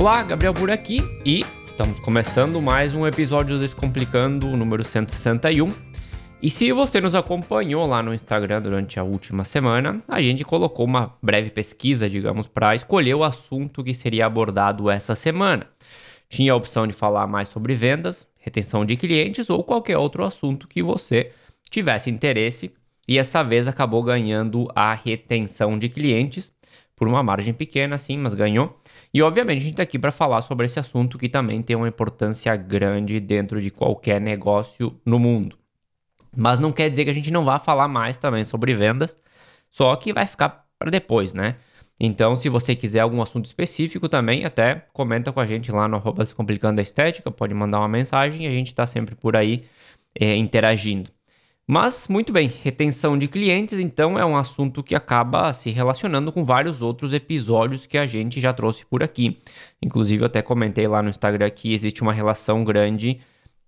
Olá, 0.00 0.22
Gabriel 0.22 0.54
por 0.54 0.70
aqui 0.70 1.02
e 1.26 1.44
estamos 1.62 2.00
começando 2.00 2.58
mais 2.62 2.94
um 2.94 3.06
episódio 3.06 3.58
Descomplicando, 3.58 4.48
o 4.48 4.56
número 4.56 4.82
161. 4.82 5.70
E 6.42 6.48
se 6.48 6.72
você 6.72 7.02
nos 7.02 7.14
acompanhou 7.14 7.86
lá 7.86 8.02
no 8.02 8.14
Instagram 8.14 8.62
durante 8.62 8.98
a 8.98 9.04
última 9.04 9.44
semana, 9.44 10.02
a 10.08 10.22
gente 10.22 10.42
colocou 10.42 10.86
uma 10.86 11.14
breve 11.22 11.50
pesquisa, 11.50 12.08
digamos, 12.08 12.46
para 12.46 12.74
escolher 12.74 13.14
o 13.14 13.22
assunto 13.22 13.84
que 13.84 13.92
seria 13.92 14.24
abordado 14.24 14.88
essa 14.88 15.14
semana. 15.14 15.66
Tinha 16.30 16.54
a 16.54 16.56
opção 16.56 16.86
de 16.86 16.94
falar 16.94 17.26
mais 17.26 17.48
sobre 17.48 17.74
vendas, 17.74 18.26
retenção 18.38 18.86
de 18.86 18.96
clientes 18.96 19.50
ou 19.50 19.62
qualquer 19.62 19.98
outro 19.98 20.24
assunto 20.24 20.66
que 20.66 20.82
você 20.82 21.30
tivesse 21.68 22.08
interesse. 22.08 22.72
E 23.06 23.18
essa 23.18 23.42
vez 23.42 23.68
acabou 23.68 24.02
ganhando 24.02 24.66
a 24.74 24.94
retenção 24.94 25.78
de 25.78 25.90
clientes 25.90 26.50
por 26.96 27.06
uma 27.06 27.22
margem 27.22 27.52
pequena, 27.52 27.98
sim, 27.98 28.16
mas 28.16 28.32
ganhou. 28.32 28.79
E 29.12 29.22
obviamente 29.22 29.58
a 29.58 29.62
gente 29.62 29.72
está 29.72 29.82
aqui 29.82 29.98
para 29.98 30.12
falar 30.12 30.42
sobre 30.42 30.66
esse 30.66 30.78
assunto 30.78 31.18
que 31.18 31.28
também 31.28 31.62
tem 31.62 31.74
uma 31.74 31.88
importância 31.88 32.54
grande 32.56 33.18
dentro 33.18 33.60
de 33.60 33.70
qualquer 33.70 34.20
negócio 34.20 34.98
no 35.04 35.18
mundo. 35.18 35.58
Mas 36.36 36.60
não 36.60 36.72
quer 36.72 36.88
dizer 36.88 37.04
que 37.04 37.10
a 37.10 37.14
gente 37.14 37.32
não 37.32 37.44
vá 37.44 37.58
falar 37.58 37.88
mais 37.88 38.16
também 38.16 38.44
sobre 38.44 38.74
vendas, 38.74 39.16
só 39.70 39.94
que 39.96 40.12
vai 40.12 40.26
ficar 40.26 40.64
para 40.78 40.90
depois, 40.90 41.34
né? 41.34 41.56
Então, 41.98 42.34
se 42.34 42.48
você 42.48 42.74
quiser 42.74 43.00
algum 43.00 43.20
assunto 43.20 43.44
específico 43.44 44.08
também, 44.08 44.44
até 44.44 44.86
comenta 44.92 45.32
com 45.32 45.40
a 45.40 45.44
gente 45.44 45.70
lá 45.70 45.86
no 45.86 45.96
arroba 45.96 46.24
Complicando 46.34 46.80
a 46.80 46.82
Estética, 46.82 47.30
pode 47.30 47.52
mandar 47.52 47.78
uma 47.80 47.88
mensagem 47.88 48.46
e 48.46 48.48
a 48.48 48.50
gente 48.50 48.68
está 48.68 48.86
sempre 48.86 49.14
por 49.14 49.36
aí 49.36 49.64
é, 50.18 50.34
interagindo. 50.36 51.10
Mas, 51.72 52.08
muito 52.08 52.32
bem, 52.32 52.50
retenção 52.64 53.16
de 53.16 53.28
clientes, 53.28 53.78
então, 53.78 54.18
é 54.18 54.24
um 54.24 54.36
assunto 54.36 54.82
que 54.82 54.92
acaba 54.92 55.52
se 55.52 55.70
relacionando 55.70 56.32
com 56.32 56.44
vários 56.44 56.82
outros 56.82 57.12
episódios 57.12 57.86
que 57.86 57.96
a 57.96 58.06
gente 58.06 58.40
já 58.40 58.52
trouxe 58.52 58.84
por 58.84 59.04
aqui. 59.04 59.38
Inclusive, 59.80 60.24
eu 60.24 60.26
até 60.26 60.42
comentei 60.42 60.88
lá 60.88 61.00
no 61.00 61.08
Instagram 61.08 61.48
que 61.48 61.72
existe 61.72 62.02
uma 62.02 62.12
relação 62.12 62.64
grande 62.64 63.20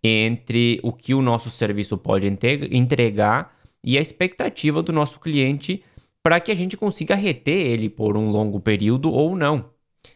entre 0.03 0.81
o 0.83 0.92
que 0.92 1.14
o 1.14 1.22
nosso 1.22 1.48
serviço 1.48 1.97
pode 1.97 2.27
entregar 2.72 3.56
e 3.84 3.97
a 3.97 4.00
expectativa 4.00 4.83
do 4.83 4.92
nosso 4.92 5.20
cliente 5.20 5.84
para 6.25 6.41
que 6.41 6.50
a 6.50 6.56
gente 6.56 6.77
consiga 6.77 7.14
reter 7.14 7.69
ele 7.69 7.89
por 7.89 8.16
um 8.16 8.31
longo 8.31 8.59
período 8.59 9.12
ou 9.12 9.37
não. 9.37 9.72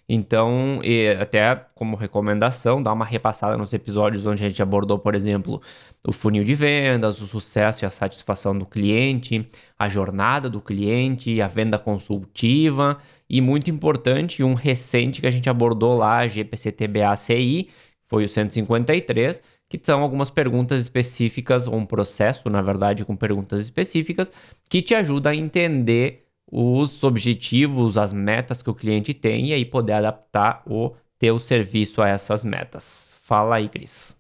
Então, 0.09 0.81
até 1.21 1.55
como 1.75 1.97
recomendação, 1.97 2.83
dá 2.83 2.93
uma 2.93 3.05
repassada 3.05 3.57
nos 3.57 3.73
episódios 3.73 4.25
onde 4.25 4.45
a 4.45 4.49
gente 4.49 4.63
abordou, 4.63 4.99
por 4.99 5.15
exemplo, 5.15 5.61
o 6.07 6.13
funil 6.13 6.45
de 6.45 6.55
vendas, 6.55 7.21
o 7.21 7.27
sucesso 7.27 7.85
e 7.85 7.87
a 7.87 7.91
satisfação 7.91 8.57
do 8.57 8.65
cliente, 8.65 9.47
a 9.77 9.89
jornada 9.89 10.49
do 10.49 10.61
cliente, 10.61 11.43
a 11.43 11.49
venda 11.49 11.79
consultiva 11.79 12.99
e 13.29 13.41
muito 13.41 13.69
importante, 13.69 14.45
um 14.45 14.55
recente 14.55 15.21
que 15.21 15.27
a 15.27 15.31
gente 15.31 15.51
abordou 15.51 15.97
lá, 15.97 16.27
GPC-TBA-CI, 16.29 17.69
foi 18.05 18.25
o 18.25 18.29
153, 18.29 19.43
que 19.69 19.81
são 19.83 20.01
algumas 20.01 20.31
perguntas 20.31 20.81
específicas, 20.81 21.67
ou 21.67 21.75
um 21.75 21.85
processo, 21.85 22.49
na 22.49 22.63
verdade, 22.63 23.05
com 23.05 23.17
perguntas 23.17 23.61
específicas, 23.61 24.31
que 24.71 24.81
te 24.81 24.95
ajuda 24.95 25.31
a 25.31 25.35
entender 25.35 26.26
os 26.51 27.03
objetivos, 27.05 27.99
as 27.99 28.13
metas 28.13 28.63
que 28.63 28.71
o 28.71 28.75
cliente 28.75 29.13
tem 29.15 29.49
e 29.49 29.53
aí 29.53 29.65
poder 29.65 29.95
adaptar 29.95 30.63
o 30.67 30.95
teu 31.19 31.39
serviço 31.39 32.03
a 32.03 32.09
essas 32.09 32.45
metas. 32.45 33.17
Fala 33.23 33.57
aí, 33.57 33.69
Cris. 33.69 34.17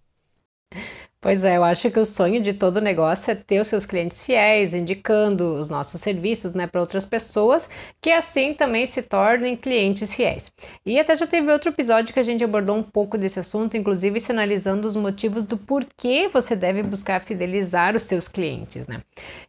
Pois 1.27 1.43
é, 1.43 1.57
eu 1.57 1.65
acho 1.65 1.91
que 1.91 1.98
o 1.98 2.05
sonho 2.05 2.41
de 2.41 2.55
todo 2.55 2.81
negócio 2.81 3.33
é 3.33 3.35
ter 3.35 3.59
os 3.59 3.67
seus 3.67 3.85
clientes 3.85 4.25
fiéis, 4.25 4.73
indicando 4.73 5.55
os 5.55 5.69
nossos 5.69 6.01
serviços 6.01 6.55
né, 6.55 6.69
para 6.69 6.81
outras 6.81 7.05
pessoas, 7.05 7.69
que 8.01 8.13
assim 8.13 8.55
também 8.55 8.87
se 8.87 9.03
tornem 9.03 9.57
clientes 9.57 10.15
fiéis. 10.15 10.53
E 10.86 11.01
até 11.01 11.17
já 11.17 11.27
teve 11.27 11.51
outro 11.51 11.70
episódio 11.70 12.15
que 12.15 12.20
a 12.20 12.23
gente 12.23 12.45
abordou 12.45 12.77
um 12.77 12.83
pouco 12.85 13.19
desse 13.19 13.41
assunto, 13.41 13.77
inclusive 13.77 14.20
sinalizando 14.20 14.86
os 14.86 14.95
motivos 14.95 15.45
do 15.45 15.57
porquê 15.57 16.29
você 16.33 16.55
deve 16.55 16.81
buscar 16.85 17.20
fidelizar 17.20 17.97
os 17.97 18.03
seus 18.03 18.29
clientes. 18.29 18.86
Né? 18.86 19.03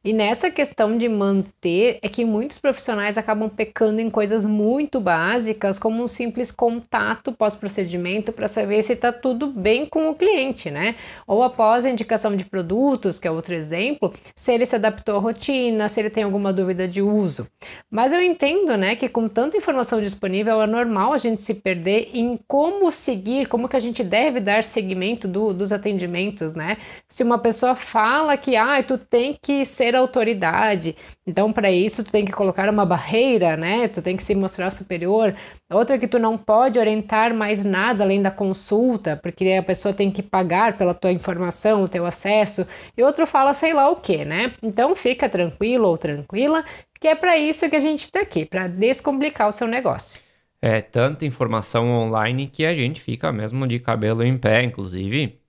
E 0.04 0.14
nessa 0.14 0.50
questão 0.50 0.98
de 0.98 1.08
manter, 1.08 2.00
é 2.02 2.10
que 2.10 2.26
muitos 2.26 2.58
profissionais 2.58 3.20
acabam 3.20 3.52
pecando 3.52 4.02
em 4.02 4.10
coisas 4.10 4.48
muito 4.48 5.00
básicas, 5.00 5.78
como 5.78 6.02
um 6.02 6.08
simples 6.08 6.52
contato 6.52 7.32
pós-procedimento 7.32 8.34
para 8.34 8.48
saber 8.48 8.82
se 8.82 8.94
está 8.94 9.14
tudo 9.14 9.46
bem 9.46 9.86
com 9.86 10.10
o 10.10 10.16
cliente, 10.16 10.72
né? 10.72 10.96
Ou 11.28 11.44
após 11.44 11.67
após 11.68 11.86
a 11.86 11.90
indicação 11.90 12.34
de 12.34 12.46
produtos, 12.46 13.20
que 13.20 13.28
é 13.28 13.32
outro 13.32 13.54
exemplo, 13.54 14.14
se 14.34 14.54
ele 14.54 14.66
se 14.66 14.76
adaptou 14.76 15.18
à 15.18 15.20
rotina, 15.20 15.90
se 15.90 16.00
ele 16.00 16.10
tem 16.10 16.24
alguma 16.24 16.54
dúvida 16.54 16.88
de 16.88 17.02
uso. 17.02 17.46
Mas 17.92 18.14
eu 18.14 18.22
entendo, 18.22 18.78
né, 18.78 18.96
que 18.96 19.10
com 19.10 19.26
tanta 19.26 19.58
informação 19.58 20.02
disponível 20.02 20.62
é 20.62 20.66
normal 20.66 21.12
a 21.12 21.18
gente 21.18 21.42
se 21.42 21.56
perder 21.56 22.12
em 22.14 22.40
como 22.48 22.90
seguir, 22.90 23.48
como 23.48 23.68
que 23.68 23.76
a 23.76 23.82
gente 23.82 24.02
deve 24.02 24.40
dar 24.40 24.64
seguimento 24.64 25.28
do, 25.28 25.54
dos 25.54 25.74
atendimentos, 25.74 26.54
né? 26.54 26.78
Se 27.06 27.22
uma 27.22 27.38
pessoa 27.38 27.76
fala 27.76 28.38
que, 28.38 28.56
ah, 28.56 28.82
tu 28.82 28.98
tem 28.98 29.38
que 29.42 29.66
ser 29.66 29.94
autoridade, 29.94 30.96
então 31.28 31.52
para 31.52 31.70
isso 31.70 32.02
tu 32.02 32.12
tem 32.12 32.24
que 32.24 32.32
colocar 32.32 32.70
uma 32.70 32.86
barreira, 32.86 33.58
né? 33.58 33.90
Tu 33.90 34.02
tem 34.02 34.16
que 34.16 34.24
se 34.24 34.34
mostrar 34.34 34.70
superior. 34.70 35.36
Outra 35.70 35.98
que 35.98 36.08
tu 36.08 36.18
não 36.18 36.38
pode 36.38 36.80
orientar 36.80 37.34
mais 37.34 37.66
nada 37.66 38.06
além 38.06 38.22
da 38.22 38.32
consulta, 38.32 39.18
porque 39.18 39.52
a 39.52 39.64
pessoa 39.64 39.94
tem 39.94 40.10
que 40.10 40.24
pagar 40.24 40.78
pela 40.78 40.94
tua 40.94 41.12
informação, 41.12 41.57
o 41.84 41.88
teu 41.88 42.06
acesso. 42.06 42.68
E 42.96 43.04
outro 43.04 43.26
fala 43.26 43.54
sei 43.54 43.74
lá 43.74 43.90
o 43.90 43.98
que, 43.98 44.24
né? 44.26 44.54
Então 44.62 44.96
fica 44.96 45.30
tranquilo 45.30 45.88
ou 45.88 45.98
tranquila, 45.98 46.64
que 47.00 47.08
é 47.08 47.16
para 47.16 47.38
isso 47.38 47.70
que 47.70 47.76
a 47.76 47.80
gente 47.80 48.04
está 48.04 48.22
aqui, 48.22 48.46
para 48.46 48.68
descomplicar 48.68 49.48
o 49.48 49.52
seu 49.52 49.68
negócio. 49.68 50.22
É 50.62 50.82
tanta 50.82 51.26
informação 51.26 51.92
online 51.92 52.48
que 52.48 52.66
a 52.66 52.74
gente 52.74 53.00
fica 53.00 53.32
mesmo 53.32 53.68
de 53.68 53.80
cabelo 53.80 54.24
em 54.24 54.38
pé, 54.38 54.64
inclusive. 54.64 55.40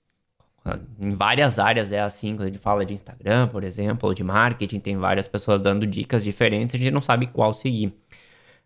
Em 1.03 1.15
várias 1.15 1.59
áreas 1.59 1.93
é 1.93 2.01
assim, 2.01 2.37
quando 2.37 2.43
a 2.43 2.47
gente 2.47 2.59
fala 2.59 2.85
de 2.85 2.93
Instagram, 2.93 3.49
por 3.49 3.65
exemplo, 3.65 4.09
ou 4.09 4.15
de 4.15 4.23
marketing, 4.23 4.81
tem 4.81 4.97
várias 4.97 5.27
pessoas 5.27 5.61
dando 5.63 5.87
dicas 5.87 6.23
diferentes, 6.23 6.75
a 6.75 6.79
gente 6.79 6.93
não 6.93 7.01
sabe 7.01 7.27
qual 7.27 7.55
seguir. 7.55 7.93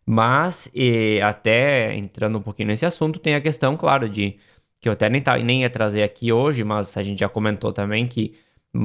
Mas, 0.04 0.68
e, 0.74 1.20
até 1.22 1.94
entrando 1.94 2.38
um 2.38 2.42
pouquinho 2.42 2.68
nesse 2.68 2.84
assunto, 2.84 3.18
tem 3.20 3.34
a 3.34 3.40
questão, 3.40 3.76
claro, 3.76 4.08
de 4.08 4.36
que 4.82 4.88
eu 4.88 4.92
até 4.92 5.08
nem, 5.08 5.22
tá, 5.22 5.38
nem 5.38 5.60
ia 5.62 5.70
trazer 5.70 6.02
aqui 6.02 6.32
hoje, 6.32 6.64
mas 6.64 6.96
a 6.96 7.02
gente 7.04 7.20
já 7.20 7.28
comentou 7.28 7.72
também 7.72 8.04
que 8.04 8.34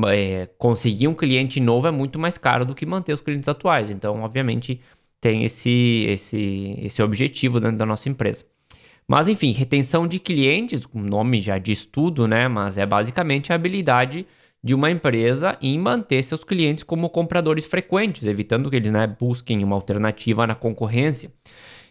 é, 0.06 0.48
conseguir 0.60 1.08
um 1.08 1.14
cliente 1.16 1.60
novo 1.60 1.88
é 1.88 1.92
muito 1.92 2.20
mais 2.20 2.38
caro 2.38 2.64
do 2.64 2.76
que 2.76 2.86
manter 2.86 3.14
os 3.14 3.22
clientes 3.22 3.50
atuais. 3.50 3.90
Então, 3.90 4.22
obviamente, 4.22 4.80
tem 5.20 5.44
esse, 5.44 6.06
esse, 6.08 6.76
esse 6.84 7.02
objetivo 7.02 7.60
dentro 7.60 7.78
da 7.78 7.86
nossa 7.86 8.08
empresa. 8.08 8.46
Mas, 9.08 9.28
enfim, 9.28 9.52
retenção 9.54 10.08
de 10.08 10.20
clientes, 10.20 10.86
o 10.94 11.00
nome 11.00 11.42
já 11.42 11.58
diz 11.58 11.84
tudo, 11.84 12.28
né? 12.28 12.48
Mas 12.48 12.78
é 12.78 12.86
basicamente 12.86 13.52
a 13.52 13.56
habilidade 13.56 14.28
de 14.64 14.76
uma 14.76 14.92
empresa 14.92 15.58
em 15.60 15.80
manter 15.80 16.22
seus 16.22 16.44
clientes 16.44 16.84
como 16.84 17.10
compradores 17.10 17.66
frequentes, 17.66 18.28
evitando 18.28 18.70
que 18.70 18.76
eles 18.76 18.92
né, 18.92 19.08
busquem 19.08 19.64
uma 19.64 19.76
alternativa 19.76 20.46
na 20.46 20.54
concorrência. 20.54 21.32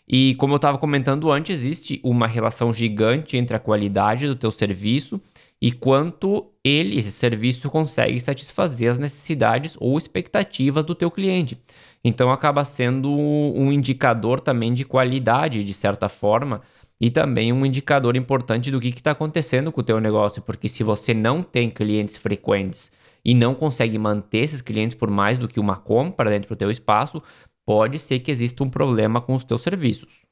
E 0.08 0.34
como 0.36 0.52
eu 0.52 0.56
estava 0.56 0.78
comentando 0.78 1.30
antes, 1.30 1.58
existe 1.58 2.00
uma 2.04 2.26
relação 2.26 2.72
gigante 2.72 3.36
entre 3.36 3.56
a 3.56 3.60
qualidade 3.60 4.26
do 4.26 4.36
teu 4.36 4.50
serviço 4.50 5.20
e 5.60 5.72
quanto 5.72 6.52
ele, 6.62 6.98
esse 6.98 7.10
serviço, 7.10 7.68
consegue 7.70 8.20
satisfazer 8.20 8.90
as 8.90 8.98
necessidades 8.98 9.76
ou 9.80 9.96
expectativas 9.98 10.84
do 10.84 10.94
teu 10.94 11.10
cliente. 11.10 11.58
Então 12.04 12.30
acaba 12.30 12.64
sendo 12.64 13.10
um 13.10 13.72
indicador 13.72 14.38
também 14.38 14.72
de 14.72 14.84
qualidade, 14.84 15.64
de 15.64 15.74
certa 15.74 16.08
forma, 16.08 16.62
e 17.00 17.10
também 17.10 17.52
um 17.52 17.66
indicador 17.66 18.16
importante 18.16 18.70
do 18.70 18.80
que 18.80 18.88
está 18.88 19.10
acontecendo 19.10 19.72
com 19.72 19.80
o 19.80 19.84
teu 19.84 20.00
negócio, 20.00 20.40
porque 20.40 20.68
se 20.68 20.82
você 20.82 21.12
não 21.12 21.42
tem 21.42 21.68
clientes 21.68 22.16
frequentes 22.16 22.92
e 23.24 23.34
não 23.34 23.54
consegue 23.54 23.98
manter 23.98 24.38
esses 24.38 24.62
clientes 24.62 24.96
por 24.96 25.10
mais 25.10 25.36
do 25.36 25.48
que 25.48 25.58
uma 25.58 25.76
compra 25.76 26.30
dentro 26.30 26.50
do 26.50 26.56
teu 26.56 26.70
espaço, 26.70 27.22
pode 27.66 27.98
ser 27.98 28.20
que 28.20 28.30
exista 28.30 28.64
um 28.64 28.70
problema 28.70 29.20
com 29.20 29.34
os 29.34 29.44
teus 29.44 29.62
serviços. 29.62 30.24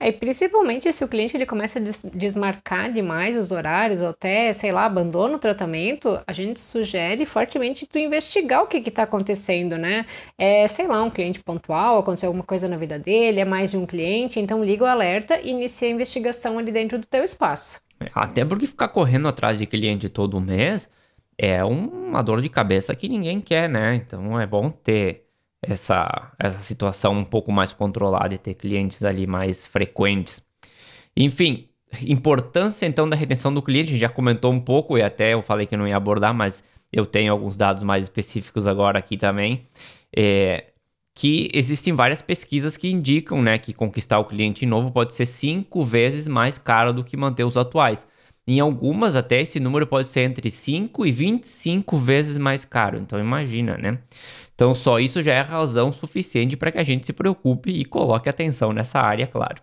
É, 0.00 0.10
e 0.10 0.12
principalmente 0.12 0.92
se 0.92 1.02
o 1.02 1.08
cliente 1.08 1.36
ele 1.36 1.44
começa 1.44 1.80
a 1.80 1.82
des 1.82 2.08
desmarcar 2.14 2.92
demais 2.92 3.36
os 3.36 3.50
horários 3.50 4.00
ou 4.00 4.10
até, 4.10 4.52
sei 4.52 4.70
lá, 4.70 4.84
abandona 4.84 5.34
o 5.34 5.38
tratamento, 5.40 6.20
a 6.24 6.32
gente 6.32 6.60
sugere 6.60 7.26
fortemente 7.26 7.84
tu 7.84 7.98
investigar 7.98 8.62
o 8.62 8.68
que 8.68 8.76
está 8.76 9.02
acontecendo, 9.02 9.76
né? 9.76 10.06
É, 10.36 10.68
sei 10.68 10.86
lá, 10.86 11.02
um 11.02 11.10
cliente 11.10 11.40
pontual, 11.42 11.98
aconteceu 11.98 12.28
alguma 12.28 12.44
coisa 12.44 12.68
na 12.68 12.76
vida 12.76 12.96
dele, 12.96 13.40
é 13.40 13.44
mais 13.44 13.72
de 13.72 13.76
um 13.76 13.84
cliente, 13.84 14.38
então 14.38 14.64
liga 14.64 14.84
o 14.84 14.86
alerta 14.86 15.40
e 15.40 15.50
inicia 15.50 15.88
a 15.88 15.92
investigação 15.92 16.58
ali 16.58 16.70
dentro 16.70 16.98
do 16.98 17.06
teu 17.06 17.24
espaço. 17.24 17.80
Até 18.14 18.44
porque 18.44 18.68
ficar 18.68 18.88
correndo 18.88 19.26
atrás 19.26 19.58
de 19.58 19.66
cliente 19.66 20.08
todo 20.08 20.40
mês 20.40 20.88
é 21.36 21.64
uma 21.64 22.22
dor 22.22 22.40
de 22.40 22.48
cabeça 22.48 22.94
que 22.94 23.08
ninguém 23.08 23.40
quer, 23.40 23.68
né? 23.68 23.96
Então 23.96 24.40
é 24.40 24.46
bom 24.46 24.70
ter 24.70 25.27
essa, 25.62 26.32
essa 26.38 26.60
situação 26.60 27.12
um 27.12 27.24
pouco 27.24 27.50
mais 27.52 27.72
controlada 27.72 28.34
e 28.34 28.38
ter 28.38 28.54
clientes 28.54 29.04
ali 29.04 29.26
mais 29.26 29.66
frequentes. 29.66 30.42
Enfim, 31.16 31.68
importância 32.02 32.86
então 32.86 33.08
da 33.08 33.16
retenção 33.16 33.52
do 33.52 33.62
cliente, 33.62 33.98
já 33.98 34.08
comentou 34.08 34.52
um 34.52 34.60
pouco 34.60 34.96
e 34.98 35.02
até 35.02 35.34
eu 35.34 35.42
falei 35.42 35.66
que 35.66 35.76
não 35.76 35.86
ia 35.86 35.96
abordar, 35.96 36.34
mas 36.34 36.62
eu 36.92 37.04
tenho 37.04 37.32
alguns 37.32 37.56
dados 37.56 37.82
mais 37.82 38.04
específicos 38.04 38.66
agora 38.66 38.98
aqui 38.98 39.16
também. 39.16 39.62
É, 40.16 40.66
que 41.14 41.50
existem 41.52 41.92
várias 41.92 42.22
pesquisas 42.22 42.76
que 42.76 42.88
indicam 42.88 43.42
né, 43.42 43.58
que 43.58 43.72
conquistar 43.72 44.20
o 44.20 44.24
cliente 44.24 44.64
novo 44.64 44.92
pode 44.92 45.12
ser 45.12 45.26
cinco 45.26 45.82
vezes 45.82 46.28
mais 46.28 46.58
caro 46.58 46.92
do 46.92 47.02
que 47.02 47.16
manter 47.16 47.44
os 47.44 47.56
atuais. 47.56 48.06
Em 48.46 48.60
algumas, 48.60 49.14
até 49.14 49.42
esse 49.42 49.60
número 49.60 49.86
pode 49.86 50.06
ser 50.06 50.20
entre 50.20 50.50
5 50.50 51.04
e 51.04 51.12
25 51.12 51.98
vezes 51.98 52.38
mais 52.38 52.64
caro. 52.64 52.96
Então, 52.96 53.20
imagina, 53.20 53.76
né? 53.76 53.98
Então, 54.58 54.74
só 54.74 54.98
isso 54.98 55.22
já 55.22 55.34
é 55.34 55.40
razão 55.40 55.92
suficiente 55.92 56.56
para 56.56 56.72
que 56.72 56.78
a 56.78 56.82
gente 56.82 57.06
se 57.06 57.12
preocupe 57.12 57.70
e 57.70 57.84
coloque 57.84 58.28
atenção 58.28 58.72
nessa 58.72 58.98
área, 58.98 59.24
claro. 59.24 59.62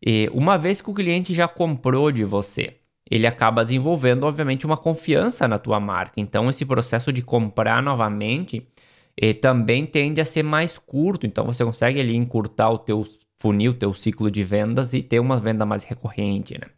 E 0.00 0.30
uma 0.32 0.56
vez 0.56 0.80
que 0.80 0.88
o 0.88 0.94
cliente 0.94 1.34
já 1.34 1.48
comprou 1.48 2.12
de 2.12 2.22
você, 2.22 2.76
ele 3.10 3.26
acaba 3.26 3.64
desenvolvendo, 3.64 4.22
obviamente, 4.22 4.64
uma 4.64 4.76
confiança 4.76 5.48
na 5.48 5.58
tua 5.58 5.80
marca. 5.80 6.12
Então, 6.16 6.48
esse 6.48 6.64
processo 6.64 7.12
de 7.12 7.20
comprar 7.20 7.82
novamente 7.82 8.64
e 9.20 9.34
também 9.34 9.84
tende 9.84 10.20
a 10.20 10.24
ser 10.24 10.44
mais 10.44 10.78
curto, 10.78 11.26
então 11.26 11.44
você 11.44 11.64
consegue 11.64 11.98
ali 11.98 12.14
encurtar 12.14 12.70
o 12.70 12.78
teu 12.78 13.04
funil, 13.40 13.74
teu 13.74 13.92
ciclo 13.92 14.30
de 14.30 14.44
vendas 14.44 14.92
e 14.92 15.02
ter 15.02 15.18
uma 15.18 15.40
venda 15.40 15.66
mais 15.66 15.82
recorrente, 15.82 16.54
né? 16.54 16.68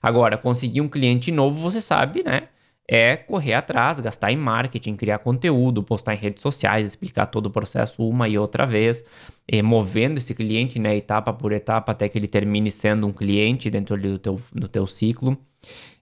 Agora, 0.00 0.38
conseguir 0.38 0.82
um 0.82 0.88
cliente 0.88 1.32
novo, 1.32 1.58
você 1.58 1.80
sabe, 1.80 2.22
né? 2.22 2.42
É 2.90 3.16
correr 3.18 3.52
atrás, 3.52 4.00
gastar 4.00 4.32
em 4.32 4.36
marketing, 4.36 4.96
criar 4.96 5.18
conteúdo, 5.18 5.82
postar 5.82 6.14
em 6.14 6.18
redes 6.18 6.40
sociais, 6.40 6.86
explicar 6.86 7.26
todo 7.26 7.46
o 7.46 7.50
processo 7.50 8.02
uma 8.08 8.28
e 8.28 8.38
outra 8.38 8.64
vez, 8.64 9.04
e 9.46 9.60
movendo 9.62 10.16
esse 10.16 10.34
cliente, 10.34 10.78
né, 10.78 10.96
etapa 10.96 11.32
por 11.32 11.52
etapa, 11.52 11.92
até 11.92 12.08
que 12.08 12.18
ele 12.18 12.26
termine 12.26 12.70
sendo 12.70 13.06
um 13.06 13.12
cliente 13.12 13.68
dentro 13.70 14.00
do 14.00 14.18
teu, 14.18 14.40
do 14.54 14.68
teu 14.68 14.86
ciclo. 14.86 15.36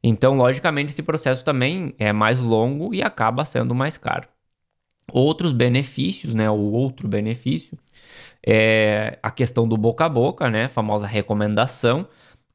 Então, 0.03 0.37
logicamente, 0.37 0.93
esse 0.93 1.03
processo 1.03 1.45
também 1.45 1.93
é 1.99 2.13
mais 2.13 2.41
longo 2.41 2.95
e 2.95 3.03
acaba 3.03 3.45
sendo 3.45 3.75
mais 3.75 3.99
caro. 3.99 4.29
Outros 5.13 5.53
benefícios, 5.53 6.35
né? 6.35 6.51
O 6.51 6.73
outro 6.73 7.09
benefício 7.09 7.79
é 8.47 9.19
a 9.23 9.31
questão 9.31 9.67
do 9.67 9.77
boca 9.77 10.05
a 10.05 10.09
boca, 10.09 10.51
né? 10.51 10.69
Famosa 10.69 11.07
recomendação. 11.07 12.07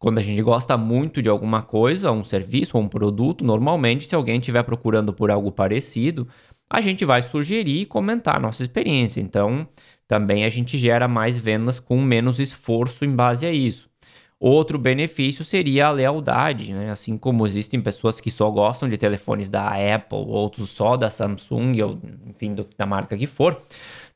Quando 0.02 0.18
a 0.18 0.22
gente 0.24 0.42
gosta 0.42 0.76
muito 0.76 1.22
de 1.22 1.30
alguma 1.30 1.62
coisa, 1.62 2.12
um 2.12 2.24
serviço 2.24 2.76
ou 2.76 2.82
um 2.82 2.88
produto, 2.88 3.46
normalmente, 3.46 4.08
se 4.08 4.16
alguém 4.16 4.40
estiver 4.40 4.64
procurando 4.64 5.14
por 5.14 5.30
algo 5.30 5.52
parecido, 5.52 6.28
a 6.68 6.82
gente 6.82 7.06
vai 7.06 7.22
sugerir 7.22 7.82
e 7.82 7.86
comentar 7.86 8.38
a 8.38 8.40
nossa 8.40 8.64
experiência. 8.64 9.22
Então, 9.22 9.68
também 10.08 10.44
a 10.44 10.50
gente 10.50 10.76
gera 10.76 11.08
mais 11.08 11.38
vendas 11.38 11.80
com 11.80 12.02
menos 12.02 12.40
esforço 12.40 13.06
em 13.06 13.16
base 13.16 13.46
a 13.46 13.52
isso. 13.52 13.92
Outro 14.40 14.80
benefício 14.80 15.46
seria 15.46 15.86
a 15.86 15.92
lealdade, 15.92 16.74
né? 16.74 16.90
Assim 16.90 17.16
como 17.16 17.46
existem 17.46 17.80
pessoas 17.80 18.20
que 18.20 18.32
só 18.32 18.50
gostam 18.50 18.90
de 18.90 18.98
telefones 18.98 19.52
da 19.52 19.68
Apple, 19.68 20.18
outros 20.18 20.72
só 20.72 20.98
da 20.98 21.12
Samsung, 21.12 21.80
ou 21.80 22.00
enfim, 22.26 22.56
do, 22.56 22.68
da 22.76 22.88
marca 22.88 23.16
que 23.16 23.28
for, 23.28 23.56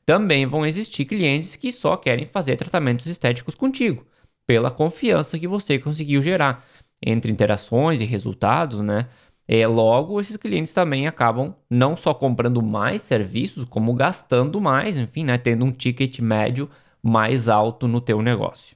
também 0.04 0.46
vão 0.46 0.66
existir 0.66 1.04
clientes 1.04 1.54
que 1.54 1.70
só 1.70 1.96
querem 1.96 2.26
fazer 2.26 2.56
tratamentos 2.56 3.06
estéticos 3.06 3.54
contigo, 3.54 4.04
pela 4.46 4.70
confiança 4.70 5.38
que 5.38 5.48
você 5.48 5.78
conseguiu 5.78 6.22
gerar 6.22 6.64
entre 7.02 7.30
interações 7.30 8.00
e 8.00 8.04
resultados, 8.04 8.80
né? 8.80 9.08
É, 9.48 9.66
logo, 9.66 10.20
esses 10.20 10.36
clientes 10.36 10.72
também 10.72 11.06
acabam 11.06 11.54
não 11.70 11.96
só 11.96 12.12
comprando 12.12 12.60
mais 12.62 13.02
serviços, 13.02 13.64
como 13.64 13.94
gastando 13.94 14.60
mais, 14.60 14.96
enfim, 14.96 15.24
né? 15.24 15.38
Tendo 15.38 15.64
um 15.64 15.72
ticket 15.72 16.18
médio 16.20 16.68
mais 17.02 17.48
alto 17.48 17.86
no 17.86 18.00
teu 18.00 18.20
negócio. 18.22 18.75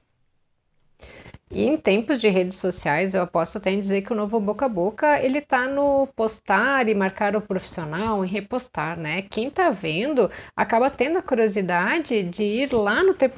E 1.53 1.65
em 1.65 1.75
tempos 1.75 2.17
de 2.17 2.29
redes 2.29 2.55
sociais, 2.55 3.13
eu 3.13 3.27
posso 3.27 3.57
até 3.57 3.75
dizer 3.75 4.03
que 4.03 4.13
o 4.13 4.15
novo 4.15 4.39
boca 4.39 4.67
a 4.67 4.69
boca, 4.69 5.19
ele 5.19 5.41
tá 5.41 5.67
no 5.67 6.07
postar 6.15 6.87
e 6.87 6.95
marcar 6.95 7.35
o 7.35 7.41
profissional 7.41 8.23
e 8.23 8.27
repostar, 8.27 8.97
né? 8.97 9.23
Quem 9.23 9.49
tá 9.49 9.69
vendo 9.69 10.31
acaba 10.55 10.89
tendo 10.89 11.17
a 11.17 11.21
curiosidade 11.21 12.23
de 12.23 12.43
ir 12.43 12.73
lá 12.73 13.03
no 13.03 13.13
teu, 13.13 13.29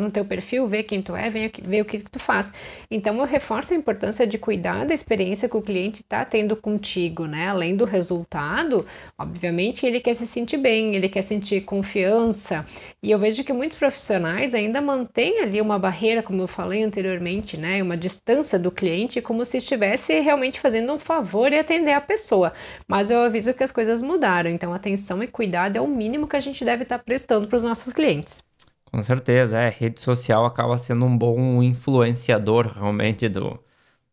no 0.00 0.10
teu 0.10 0.24
perfil, 0.24 0.66
ver 0.66 0.84
quem 0.84 1.02
tu 1.02 1.14
é, 1.14 1.28
ver, 1.28 1.52
ver 1.62 1.82
o 1.82 1.84
que, 1.84 1.98
que 1.98 2.10
tu 2.10 2.18
faz. 2.18 2.50
Então, 2.90 3.18
eu 3.18 3.26
reforço 3.26 3.74
a 3.74 3.76
importância 3.76 4.26
de 4.26 4.38
cuidar 4.38 4.86
da 4.86 4.94
experiência 4.94 5.46
que 5.46 5.56
o 5.56 5.60
cliente 5.62 6.02
tá 6.02 6.24
tendo 6.24 6.56
contigo, 6.56 7.26
né? 7.26 7.48
Além 7.48 7.76
do 7.76 7.84
resultado, 7.84 8.86
obviamente, 9.18 9.84
ele 9.84 10.00
quer 10.00 10.14
se 10.14 10.26
sentir 10.26 10.56
bem, 10.56 10.96
ele 10.96 11.10
quer 11.10 11.22
sentir 11.22 11.60
confiança. 11.66 12.64
E 13.02 13.10
eu 13.10 13.18
vejo 13.18 13.44
que 13.44 13.52
muitos 13.52 13.78
profissionais 13.78 14.54
ainda 14.54 14.80
mantêm 14.80 15.40
ali 15.40 15.60
uma 15.60 15.78
barreira, 15.78 16.22
como 16.22 16.40
eu 16.42 16.48
falei 16.48 16.82
anteriormente, 16.82 17.49
cliente, 17.50 17.56
né? 17.56 17.82
Uma 17.82 17.96
distância 17.96 18.58
do 18.58 18.70
cliente, 18.70 19.20
como 19.20 19.44
se 19.44 19.58
estivesse 19.58 20.20
realmente 20.20 20.60
fazendo 20.60 20.92
um 20.92 20.98
favor 20.98 21.52
e 21.52 21.58
atender 21.58 21.92
a 21.92 22.00
pessoa. 22.00 22.52
Mas 22.86 23.10
eu 23.10 23.20
aviso 23.20 23.54
que 23.54 23.62
as 23.62 23.72
coisas 23.72 24.02
mudaram, 24.02 24.50
então 24.50 24.72
atenção 24.72 25.22
e 25.22 25.26
cuidado 25.26 25.76
é 25.76 25.80
o 25.80 25.86
mínimo 25.86 26.28
que 26.28 26.36
a 26.36 26.40
gente 26.40 26.64
deve 26.64 26.82
estar 26.84 26.98
prestando 26.98 27.46
para 27.46 27.56
os 27.56 27.62
nossos 27.62 27.92
clientes. 27.92 28.42
Com 28.84 29.00
certeza, 29.02 29.58
é. 29.58 29.68
Rede 29.70 30.00
social 30.00 30.44
acaba 30.44 30.76
sendo 30.76 31.04
um 31.06 31.16
bom 31.16 31.62
influenciador 31.62 32.72
realmente 32.74 33.28
do, 33.28 33.58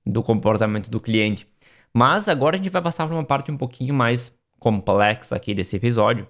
do 0.06 0.24
comportamento 0.24 0.90
do 0.90 1.00
cliente. 1.00 1.48
Mas 1.94 2.30
agora 2.30 2.56
a 2.56 2.58
gente 2.58 2.70
vai 2.70 2.82
passar 2.82 3.08
por 3.08 3.14
uma 3.14 3.26
parte 3.26 3.52
um 3.52 3.58
pouquinho 3.58 3.94
mais 3.94 4.32
complexa 4.60 5.36
aqui 5.36 5.54
desse 5.54 5.76
episódio, 5.76 6.28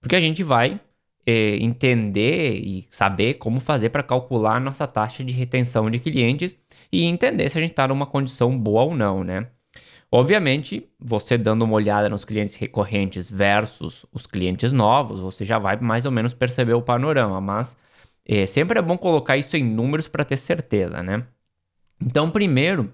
porque 0.00 0.16
a 0.16 0.20
gente 0.20 0.42
vai 0.42 0.80
é, 1.26 1.56
entender 1.56 2.56
e 2.56 2.86
saber 2.90 3.34
como 3.34 3.60
fazer 3.60 3.90
para 3.90 4.02
calcular 4.02 4.60
nossa 4.60 4.86
taxa 4.86 5.24
de 5.24 5.32
retenção 5.32 5.90
de 5.90 5.98
clientes 5.98 6.56
e 6.92 7.04
entender 7.04 7.48
se 7.48 7.58
a 7.58 7.60
gente 7.60 7.70
está 7.70 7.86
numa 7.88 8.06
condição 8.06 8.58
boa 8.58 8.82
ou 8.82 8.94
não, 8.94 9.24
né? 9.24 9.48
Obviamente, 10.10 10.86
você 11.00 11.38
dando 11.38 11.62
uma 11.64 11.74
olhada 11.74 12.08
nos 12.08 12.24
clientes 12.24 12.54
recorrentes 12.56 13.30
versus 13.30 14.04
os 14.12 14.26
clientes 14.26 14.70
novos, 14.70 15.20
você 15.20 15.44
já 15.44 15.58
vai 15.58 15.78
mais 15.80 16.04
ou 16.04 16.12
menos 16.12 16.34
perceber 16.34 16.74
o 16.74 16.82
panorama, 16.82 17.40
mas 17.40 17.76
é, 18.26 18.46
sempre 18.46 18.78
é 18.78 18.82
bom 18.82 18.98
colocar 18.98 19.36
isso 19.38 19.56
em 19.56 19.64
números 19.64 20.08
para 20.08 20.24
ter 20.24 20.36
certeza, 20.36 21.02
né? 21.02 21.26
Então, 22.00 22.30
primeiro, 22.30 22.92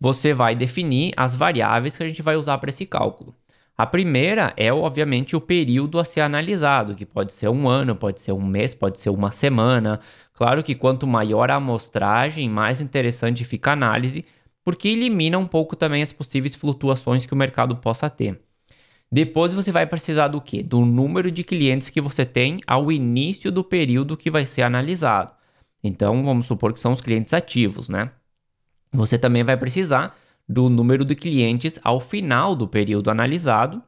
você 0.00 0.34
vai 0.34 0.54
definir 0.54 1.12
as 1.16 1.34
variáveis 1.34 1.96
que 1.96 2.02
a 2.04 2.08
gente 2.08 2.22
vai 2.22 2.36
usar 2.36 2.58
para 2.58 2.70
esse 2.70 2.86
cálculo. 2.86 3.34
A 3.76 3.86
primeira 3.86 4.54
é, 4.56 4.72
obviamente, 4.72 5.34
o 5.34 5.40
período 5.40 5.98
a 5.98 6.04
ser 6.04 6.20
analisado, 6.20 6.94
que 6.94 7.04
pode 7.04 7.32
ser 7.32 7.48
um 7.48 7.68
ano, 7.68 7.96
pode 7.96 8.20
ser 8.20 8.32
um 8.32 8.44
mês, 8.44 8.72
pode 8.72 8.98
ser 8.98 9.10
uma 9.10 9.32
semana. 9.32 9.98
Claro 10.32 10.62
que 10.62 10.76
quanto 10.76 11.06
maior 11.06 11.50
a 11.50 11.56
amostragem, 11.56 12.48
mais 12.48 12.80
interessante 12.80 13.44
fica 13.44 13.70
a 13.70 13.72
análise, 13.72 14.24
porque 14.64 14.88
elimina 14.88 15.38
um 15.38 15.46
pouco 15.46 15.74
também 15.74 16.02
as 16.02 16.12
possíveis 16.12 16.54
flutuações 16.54 17.26
que 17.26 17.34
o 17.34 17.36
mercado 17.36 17.76
possa 17.76 18.08
ter. 18.08 18.40
Depois 19.10 19.52
você 19.52 19.72
vai 19.72 19.86
precisar 19.86 20.28
do 20.28 20.40
quê? 20.40 20.62
Do 20.62 20.80
número 20.84 21.30
de 21.30 21.44
clientes 21.44 21.90
que 21.90 22.00
você 22.00 22.24
tem 22.24 22.60
ao 22.66 22.90
início 22.90 23.50
do 23.50 23.64
período 23.64 24.16
que 24.16 24.30
vai 24.30 24.46
ser 24.46 24.62
analisado. 24.62 25.32
Então, 25.82 26.24
vamos 26.24 26.46
supor 26.46 26.72
que 26.72 26.80
são 26.80 26.92
os 26.92 27.00
clientes 27.00 27.34
ativos, 27.34 27.88
né? 27.88 28.10
Você 28.92 29.18
também 29.18 29.42
vai 29.42 29.56
precisar 29.56 30.16
do 30.48 30.68
número 30.68 31.04
de 31.04 31.14
clientes 31.14 31.78
ao 31.82 32.00
final 32.00 32.54
do 32.54 32.68
período 32.68 33.10
analisado 33.10 33.82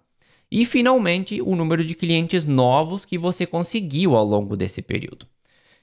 e, 0.50 0.64
finalmente, 0.64 1.40
o 1.42 1.56
número 1.56 1.84
de 1.84 1.94
clientes 1.94 2.44
novos 2.46 3.04
que 3.04 3.18
você 3.18 3.46
conseguiu 3.46 4.16
ao 4.16 4.24
longo 4.24 4.56
desse 4.56 4.80
período. 4.80 5.26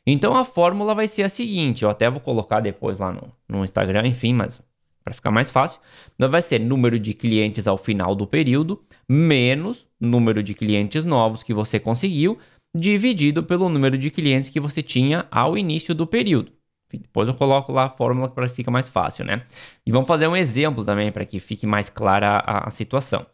Então 0.05 0.35
a 0.35 0.43
fórmula 0.43 0.93
vai 0.93 1.07
ser 1.07 1.23
a 1.23 1.29
seguinte: 1.29 1.83
eu 1.83 1.89
até 1.89 2.09
vou 2.09 2.19
colocar 2.19 2.59
depois 2.59 2.97
lá 2.97 3.11
no, 3.11 3.31
no 3.47 3.63
Instagram, 3.63 4.07
enfim, 4.07 4.33
mas 4.33 4.61
para 5.03 5.13
ficar 5.13 5.31
mais 5.31 5.49
fácil, 5.49 5.81
vai 6.17 6.41
ser 6.41 6.59
número 6.59 6.97
de 6.97 7.13
clientes 7.13 7.67
ao 7.67 7.77
final 7.77 8.15
do 8.15 8.25
período 8.25 8.81
menos 9.07 9.85
número 9.99 10.41
de 10.41 10.53
clientes 10.53 11.03
novos 11.03 11.43
que 11.43 11.53
você 11.53 11.77
conseguiu 11.79 12.37
dividido 12.75 13.43
pelo 13.43 13.69
número 13.69 13.97
de 13.97 14.09
clientes 14.09 14.49
que 14.49 14.61
você 14.61 14.81
tinha 14.81 15.27
ao 15.29 15.57
início 15.57 15.93
do 15.93 16.07
período. 16.07 16.51
Depois 16.97 17.27
eu 17.27 17.35
coloco 17.35 17.71
lá 17.71 17.85
a 17.85 17.89
fórmula 17.89 18.29
para 18.29 18.47
ficar 18.47 18.71
mais 18.71 18.87
fácil, 18.87 19.25
né? 19.25 19.43
E 19.85 19.91
vamos 19.91 20.07
fazer 20.07 20.27
um 20.27 20.35
exemplo 20.35 20.83
também 20.83 21.11
para 21.11 21.25
que 21.25 21.39
fique 21.39 21.65
mais 21.65 21.89
clara 21.89 22.37
a, 22.37 22.67
a, 22.67 22.69
situação. 22.69 23.25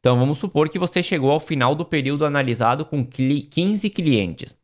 Então 0.00 0.18
vamos 0.18 0.38
supor 0.38 0.68
que 0.68 0.78
você 0.78 1.02
chegou 1.02 1.30
ao 1.30 1.40
final 1.40 1.74
do 1.74 1.84
período 1.84 2.24
analisado 2.24 2.84
com 2.84 3.04
15 3.04 3.90
clientes. 3.90 4.56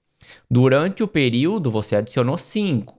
Durante 0.51 1.03
o 1.03 1.09
período 1.09 1.71
você 1.71 1.97
adicionou 1.97 2.39
5. 2.39 2.99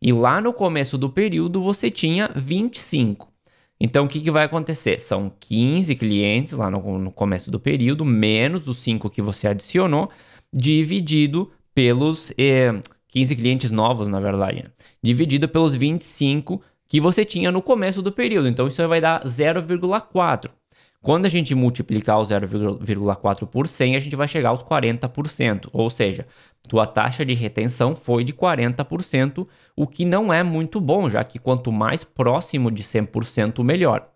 E 0.00 0.12
lá 0.12 0.40
no 0.40 0.52
começo 0.52 0.98
do 0.98 1.10
período 1.10 1.62
você 1.62 1.90
tinha 1.90 2.30
25. 2.34 3.32
Então 3.78 4.04
o 4.04 4.08
que, 4.08 4.20
que 4.20 4.30
vai 4.30 4.44
acontecer? 4.44 4.98
São 5.00 5.30
15 5.40 5.94
clientes 5.96 6.52
lá 6.52 6.70
no, 6.70 6.98
no 6.98 7.12
começo 7.12 7.50
do 7.50 7.60
período, 7.60 8.04
menos 8.04 8.66
os 8.68 8.78
5 8.78 9.10
que 9.10 9.20
você 9.20 9.48
adicionou, 9.48 10.10
dividido 10.52 11.50
pelos. 11.74 12.32
Eh, 12.38 12.72
15 13.08 13.36
clientes 13.36 13.70
novos, 13.70 14.08
na 14.08 14.20
verdade, 14.20 14.64
né? 14.64 14.70
dividido 15.02 15.48
pelos 15.48 15.74
25 15.74 16.60
que 16.88 17.00
você 17.00 17.24
tinha 17.24 17.50
no 17.50 17.62
começo 17.62 18.02
do 18.02 18.12
período. 18.12 18.48
Então 18.48 18.66
isso 18.66 18.86
vai 18.88 19.00
dar 19.00 19.24
0,4. 19.24 20.50
Quando 21.02 21.26
a 21.26 21.28
gente 21.28 21.54
multiplicar 21.54 22.18
o 22.18 22.22
0,4 22.22 23.46
por 23.46 23.68
100, 23.68 23.94
a 23.94 23.98
gente 24.00 24.16
vai 24.16 24.26
chegar 24.26 24.48
aos 24.48 24.62
40%. 24.62 25.68
Ou 25.72 25.88
seja, 25.88 26.26
tua 26.68 26.84
taxa 26.84 27.24
de 27.24 27.32
retenção 27.32 27.94
foi 27.94 28.24
de 28.24 28.32
40%, 28.32 29.46
o 29.76 29.86
que 29.86 30.04
não 30.04 30.32
é 30.32 30.42
muito 30.42 30.80
bom, 30.80 31.08
já 31.08 31.22
que 31.22 31.38
quanto 31.38 31.70
mais 31.70 32.02
próximo 32.02 32.72
de 32.72 32.82
100%, 32.82 33.62
melhor. 33.62 34.08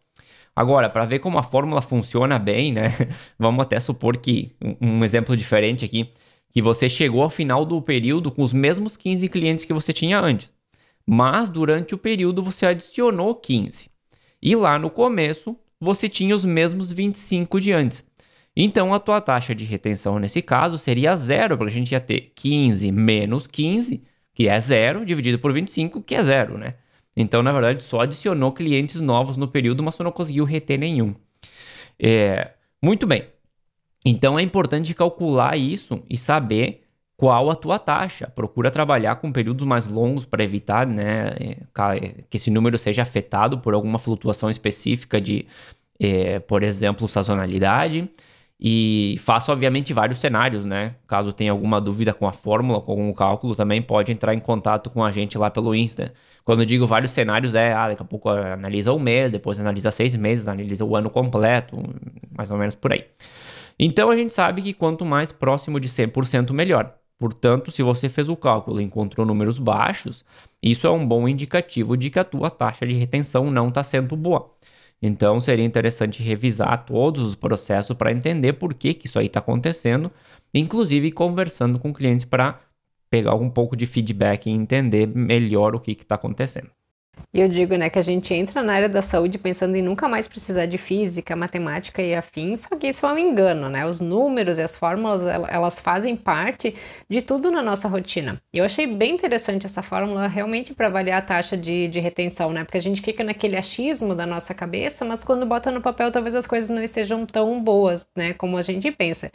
Agora, 0.55 0.91
para 0.91 1.05
ver 1.05 1.21
como 1.21 1.39
a 1.39 1.45
fórmula 1.45 1.81
funciona 1.81 2.39
bem, 2.39 2.73
né? 2.73 2.89
Vamos 3.39 3.61
até 3.63 3.79
supor 3.79 4.17
que 4.17 4.57
um 4.81 5.05
exemplo 5.05 5.37
diferente 5.37 5.85
aqui 5.85 6.11
que 6.51 6.61
você 6.61 6.89
chegou 6.89 7.23
ao 7.23 7.31
final 7.31 7.65
do 7.65 7.81
período 7.81 8.31
com 8.31 8.43
os 8.43 8.53
mesmos 8.53 8.97
15 8.97 9.29
clientes 9.29 9.65
que 9.65 9.73
você 9.73 9.93
tinha 9.93 10.21
antes. 10.21 10.53
Mas 11.07 11.49
durante 11.49 11.95
o 11.95 11.99
período 11.99 12.43
você 12.43 12.67
adicionou 12.67 13.35
15. 13.35 13.89
E 14.43 14.55
lá 14.57 14.79
no 14.79 14.91
começo 14.91 15.57
você 15.81 16.09
tinha 16.09 16.35
os 16.35 16.45
mesmos 16.45 16.93
25 16.93 17.61
de 17.61 17.73
antes. 17.73 18.05
Então 18.57 18.93
a 18.93 18.99
tua 18.99 19.21
taxa 19.21 19.55
de 19.55 19.65
retenção 19.65 20.19
nesse 20.19 20.43
caso 20.43 20.77
seria 20.77 21.17
zero, 21.17 21.57
porque 21.57 21.73
a 21.73 21.75
gente 21.75 21.93
ia 21.93 22.01
ter 22.01 22.33
15 22.35 22.91
menos 22.93 23.47
15, 23.47 24.03
que 24.35 24.49
é 24.49 24.59
zero, 24.61 25.05
dividido 25.05 25.39
por 25.39 25.53
25, 25.53 26.03
que 26.03 26.15
é 26.15 26.23
zero, 26.23 26.59
né? 26.59 26.75
Então, 27.17 27.43
na 27.43 27.53
verdade, 27.53 27.83
só 27.83 28.01
adicionou 28.01 28.53
clientes 28.53 29.01
novos 29.01 29.37
no 29.37 29.49
período, 29.49 29.83
mas 29.83 29.95
você 29.95 30.03
não 30.03 30.13
conseguiu 30.13 30.45
reter 30.45 30.79
nenhum. 30.79 31.15
É, 31.99 32.53
muito 32.83 33.07
bem. 33.07 33.25
Então 34.05 34.39
é 34.39 34.43
importante 34.43 34.95
calcular 34.95 35.57
isso 35.57 36.03
e 36.09 36.17
saber 36.17 36.85
qual 37.17 37.51
a 37.51 37.55
tua 37.55 37.79
taxa. 37.79 38.29
Procura 38.35 38.71
trabalhar 38.71 39.17
com 39.17 39.31
períodos 39.31 39.67
mais 39.67 39.87
longos 39.87 40.25
para 40.25 40.43
evitar 40.43 40.87
né, 40.87 41.35
que 42.31 42.39
esse 42.39 42.51
número 42.51 42.79
seja 42.79 43.03
afetado 43.03 43.59
por 43.59 43.75
alguma 43.75 43.99
flutuação 43.99 44.49
específica 44.49 45.21
de, 45.21 45.47
é, 46.01 46.39
por 46.41 46.63
exemplo, 46.63 47.07
sazonalidade. 47.07 48.09
E 48.63 49.17
faça, 49.21 49.53
obviamente, 49.53 49.93
vários 49.95 50.19
cenários, 50.19 50.67
né? 50.67 50.95
Caso 51.07 51.33
tenha 51.33 51.51
alguma 51.51 51.81
dúvida 51.81 52.13
com 52.13 52.27
a 52.27 52.33
fórmula, 52.33 52.81
com 52.81 53.09
o 53.09 53.15
cálculo, 53.15 53.55
também 53.55 53.81
pode 53.81 54.13
entrar 54.13 54.35
em 54.35 54.41
contato 54.41 54.91
com 54.91 55.03
a 55.03 55.11
gente 55.11 55.39
lá 55.39 55.51
pelo 55.51 55.75
Insta. 55.75 56.13
Quando 56.45 56.61
eu 56.61 56.67
digo 56.67 56.87
vários 56.87 57.13
cenários, 57.13 57.55
é, 57.55 57.73
ah, 57.73 57.89
daqui 57.89 58.03
a 58.03 58.05
pouco 58.05 58.29
analisa 58.29 58.93
um 58.93 58.99
mês, 58.99 59.31
depois 59.31 59.59
analisa 59.59 59.91
seis 59.91 60.15
meses, 60.15 60.47
analisa 60.47 60.85
o 60.85 60.95
ano 60.95 61.09
completo, 61.09 61.77
mais 62.37 62.51
ou 62.51 62.59
menos 62.59 62.75
por 62.75 62.93
aí. 62.93 63.05
Então 63.83 64.11
a 64.11 64.17
gente 64.17 64.35
sabe 64.35 64.61
que 64.61 64.75
quanto 64.75 65.07
mais 65.07 65.33
próximo 65.33 65.81
de 65.81 65.89
100%, 65.89 66.53
melhor. 66.53 66.95
Portanto, 67.17 67.71
se 67.71 67.83
você 67.83 68.11
fez 68.11 68.29
o 68.29 68.37
cálculo 68.37 68.79
e 68.79 68.85
encontrou 68.85 69.27
números 69.27 69.59
baixos, 69.59 70.23
isso 70.63 70.87
é 70.87 70.91
um 70.91 71.07
bom 71.07 71.27
indicativo 71.27 71.97
de 71.97 72.11
que 72.11 72.19
a 72.19 72.25
tua 72.25 72.51
taxa 72.51 72.87
de 72.87 72.93
retenção 72.93 73.51
não 73.51 73.69
está 73.69 73.83
sendo 73.83 74.15
boa. 74.17 74.55
Então, 75.01 75.41
seria 75.41 75.65
interessante 75.65 76.23
revisar 76.23 76.85
todos 76.85 77.25
os 77.27 77.35
processos 77.35 77.97
para 77.97 78.13
entender 78.13 78.53
por 78.53 78.75
que, 78.75 78.93
que 78.93 79.07
isso 79.07 79.19
aí 79.19 79.27
está 79.27 79.41
acontecendo, 79.41 80.13
inclusive 80.53 81.11
conversando 81.11 81.79
com 81.79 81.91
clientes 81.91 82.27
para 82.27 82.61
pegar 83.09 83.35
um 83.35 83.49
pouco 83.49 83.75
de 83.75 83.87
feedback 83.87 84.47
e 84.47 84.51
entender 84.51 85.07
melhor 85.07 85.75
o 85.75 85.81
que 85.81 85.93
está 85.93 86.17
acontecendo. 86.17 86.71
E 87.33 87.41
eu 87.41 87.49
digo, 87.49 87.77
né, 87.77 87.89
que 87.89 87.99
a 87.99 88.03
gente 88.03 88.33
entra 88.35 88.63
na 88.63 88.73
área 88.73 88.89
da 88.89 89.03
saúde 89.03 89.39
pensando 89.39 89.77
em 89.77 89.83
nunca 89.83 90.09
mais 90.09 90.27
precisar 90.27 90.67
de 90.67 90.79
física, 90.79 91.37
matemática 91.37 92.03
e 92.03 92.15
afins, 92.15 92.61
só 92.61 92.77
que 92.77 92.89
isso 92.89 93.07
é 93.07 93.13
um 93.13 93.19
engano, 93.19 93.69
né? 93.69 93.87
Os 93.87 94.01
números 94.01 94.59
e 94.59 94.63
as 94.63 94.77
fórmulas, 94.77 95.25
elas 95.49 95.81
fazem 95.81 96.17
parte 96.17 96.75
de 97.09 97.23
tudo 97.23 97.51
na 97.51 97.63
nossa 97.63 97.89
rotina. 97.89 98.41
E 98.53 98.59
eu 98.59 98.65
achei 98.65 98.87
bem 98.87 99.15
interessante 99.15 99.67
essa 99.67 99.83
fórmula 99.83 100.27
realmente 100.27 100.75
para 100.75 100.87
avaliar 100.89 101.19
a 101.19 101.23
taxa 101.25 101.57
de, 101.57 101.89
de 101.89 102.01
retenção, 102.01 102.53
né? 102.53 102.65
Porque 102.65 102.79
a 102.79 102.83
gente 102.83 103.01
fica 103.01 103.23
naquele 103.23 103.57
achismo 103.57 104.15
da 104.15 104.27
nossa 104.27 104.55
cabeça, 104.55 105.05
mas 105.05 105.23
quando 105.25 105.47
bota 105.47 105.71
no 105.71 105.81
papel, 105.81 106.11
talvez 106.11 106.35
as 106.35 106.47
coisas 106.47 106.71
não 106.71 106.83
estejam 106.83 107.25
tão 107.27 107.63
boas, 107.63 108.07
né, 108.17 108.33
como 108.35 108.57
a 108.57 108.63
gente 108.63 108.91
pensa. 108.91 109.31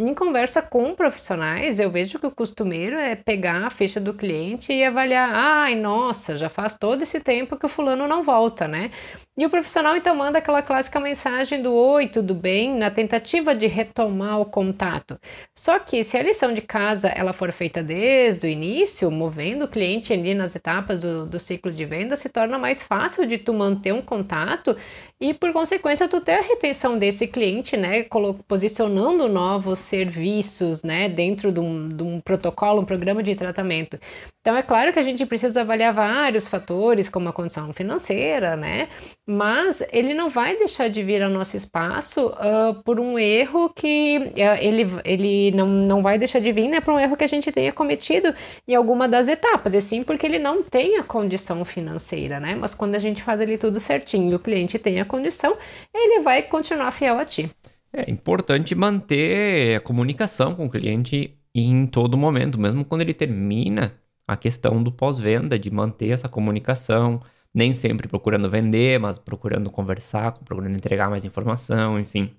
Em 0.00 0.14
conversa 0.14 0.62
com 0.62 0.94
profissionais, 0.94 1.80
eu 1.80 1.90
vejo 1.90 2.20
que 2.20 2.26
o 2.26 2.30
costumeiro 2.30 2.96
é 2.96 3.16
pegar 3.16 3.66
a 3.66 3.70
ficha 3.70 3.98
do 3.98 4.14
cliente 4.14 4.72
e 4.72 4.84
avaliar, 4.84 5.28
ai, 5.34 5.74
nossa, 5.74 6.38
já 6.38 6.48
faz 6.48 6.78
todo 6.78 7.02
esse 7.02 7.18
tempo 7.18 7.56
que 7.56 7.66
o 7.66 7.68
fulano 7.68 8.06
não 8.06 8.22
volta, 8.22 8.68
né? 8.68 8.92
E 9.36 9.44
o 9.44 9.50
profissional 9.50 9.96
então 9.96 10.14
manda 10.14 10.38
aquela 10.38 10.62
clássica 10.62 11.00
mensagem 11.00 11.60
do 11.60 11.74
oi, 11.74 12.06
tudo 12.06 12.32
bem, 12.32 12.76
na 12.78 12.92
tentativa 12.92 13.56
de 13.56 13.66
retomar 13.66 14.40
o 14.40 14.44
contato. 14.44 15.18
Só 15.52 15.80
que 15.80 16.04
se 16.04 16.16
a 16.16 16.22
lição 16.22 16.54
de 16.54 16.62
casa 16.62 17.08
ela 17.08 17.32
for 17.32 17.50
feita 17.50 17.82
desde 17.82 18.46
o 18.46 18.50
início, 18.50 19.10
movendo 19.10 19.64
o 19.64 19.68
cliente 19.68 20.12
ali 20.12 20.32
nas 20.32 20.54
etapas 20.54 21.00
do, 21.00 21.26
do 21.26 21.40
ciclo 21.40 21.72
de 21.72 21.84
venda, 21.84 22.14
se 22.14 22.28
torna 22.28 22.56
mais 22.56 22.84
fácil 22.84 23.26
de 23.26 23.36
tu 23.36 23.52
manter 23.52 23.92
um 23.92 24.02
contato 24.02 24.76
e 25.20 25.34
por 25.34 25.52
consequência 25.52 26.08
tu 26.08 26.20
ter 26.20 26.34
a 26.34 26.40
retenção 26.40 26.96
desse 26.96 27.26
cliente, 27.26 27.76
né, 27.76 28.06
posicionando 28.46 29.28
novos 29.28 29.80
serviços, 29.80 30.82
né, 30.82 31.08
dentro 31.08 31.50
de 31.50 31.58
um, 31.58 31.88
de 31.88 32.02
um 32.02 32.20
protocolo, 32.20 32.82
um 32.82 32.84
programa 32.84 33.22
de 33.22 33.34
tratamento. 33.34 33.98
Então 34.40 34.56
é 34.56 34.62
claro 34.62 34.92
que 34.92 34.98
a 34.98 35.02
gente 35.02 35.26
precisa 35.26 35.62
avaliar 35.62 35.92
vários 35.92 36.48
fatores, 36.48 37.08
como 37.08 37.28
a 37.28 37.32
condição 37.32 37.72
financeira, 37.72 38.56
né, 38.56 38.88
mas 39.26 39.82
ele 39.92 40.14
não 40.14 40.28
vai 40.28 40.56
deixar 40.56 40.88
de 40.88 41.02
vir 41.02 41.22
ao 41.22 41.30
nosso 41.30 41.56
espaço 41.56 42.28
uh, 42.28 42.82
por 42.84 43.00
um 43.00 43.18
erro 43.18 43.70
que 43.74 44.18
uh, 44.18 44.58
ele, 44.60 44.86
ele 45.04 45.50
não, 45.50 45.66
não 45.66 46.02
vai 46.02 46.16
deixar 46.16 46.38
de 46.38 46.52
vir 46.52 46.68
né, 46.68 46.80
por 46.80 46.94
um 46.94 46.98
erro 46.98 47.16
que 47.16 47.24
a 47.24 47.28
gente 47.28 47.50
tenha 47.50 47.72
cometido 47.72 48.32
em 48.66 48.74
alguma 48.74 49.08
das 49.08 49.26
etapas, 49.26 49.74
e 49.74 49.80
sim 49.80 50.04
porque 50.04 50.24
ele 50.24 50.38
não 50.38 50.62
tem 50.62 50.96
a 50.96 51.02
condição 51.02 51.64
financeira, 51.64 52.38
né? 52.38 52.54
Mas 52.54 52.74
quando 52.74 52.94
a 52.94 52.98
gente 52.98 53.22
faz 53.22 53.40
ele 53.40 53.58
tudo 53.58 53.80
certinho 53.80 54.36
o 54.36 54.38
cliente 54.38 54.78
tem 54.78 55.00
a 55.00 55.04
condição, 55.08 55.56
ele 55.92 56.20
vai 56.20 56.42
continuar 56.42 56.92
fiel 56.92 57.18
a 57.18 57.24
ti. 57.24 57.50
É 57.92 58.08
importante 58.08 58.74
manter 58.74 59.76
a 59.76 59.80
comunicação 59.80 60.54
com 60.54 60.66
o 60.66 60.70
cliente 60.70 61.36
em 61.54 61.86
todo 61.86 62.16
momento, 62.16 62.58
mesmo 62.58 62.84
quando 62.84 63.00
ele 63.00 63.14
termina 63.14 63.94
a 64.26 64.36
questão 64.36 64.82
do 64.82 64.92
pós-venda, 64.92 65.58
de 65.58 65.70
manter 65.70 66.10
essa 66.10 66.28
comunicação 66.28 67.20
nem 67.54 67.72
sempre 67.72 68.06
procurando 68.08 68.48
vender, 68.48 69.00
mas 69.00 69.18
procurando 69.18 69.70
conversar, 69.70 70.32
procurando 70.32 70.76
entregar 70.76 71.10
mais 71.10 71.24
informação, 71.24 71.98
enfim. 71.98 72.30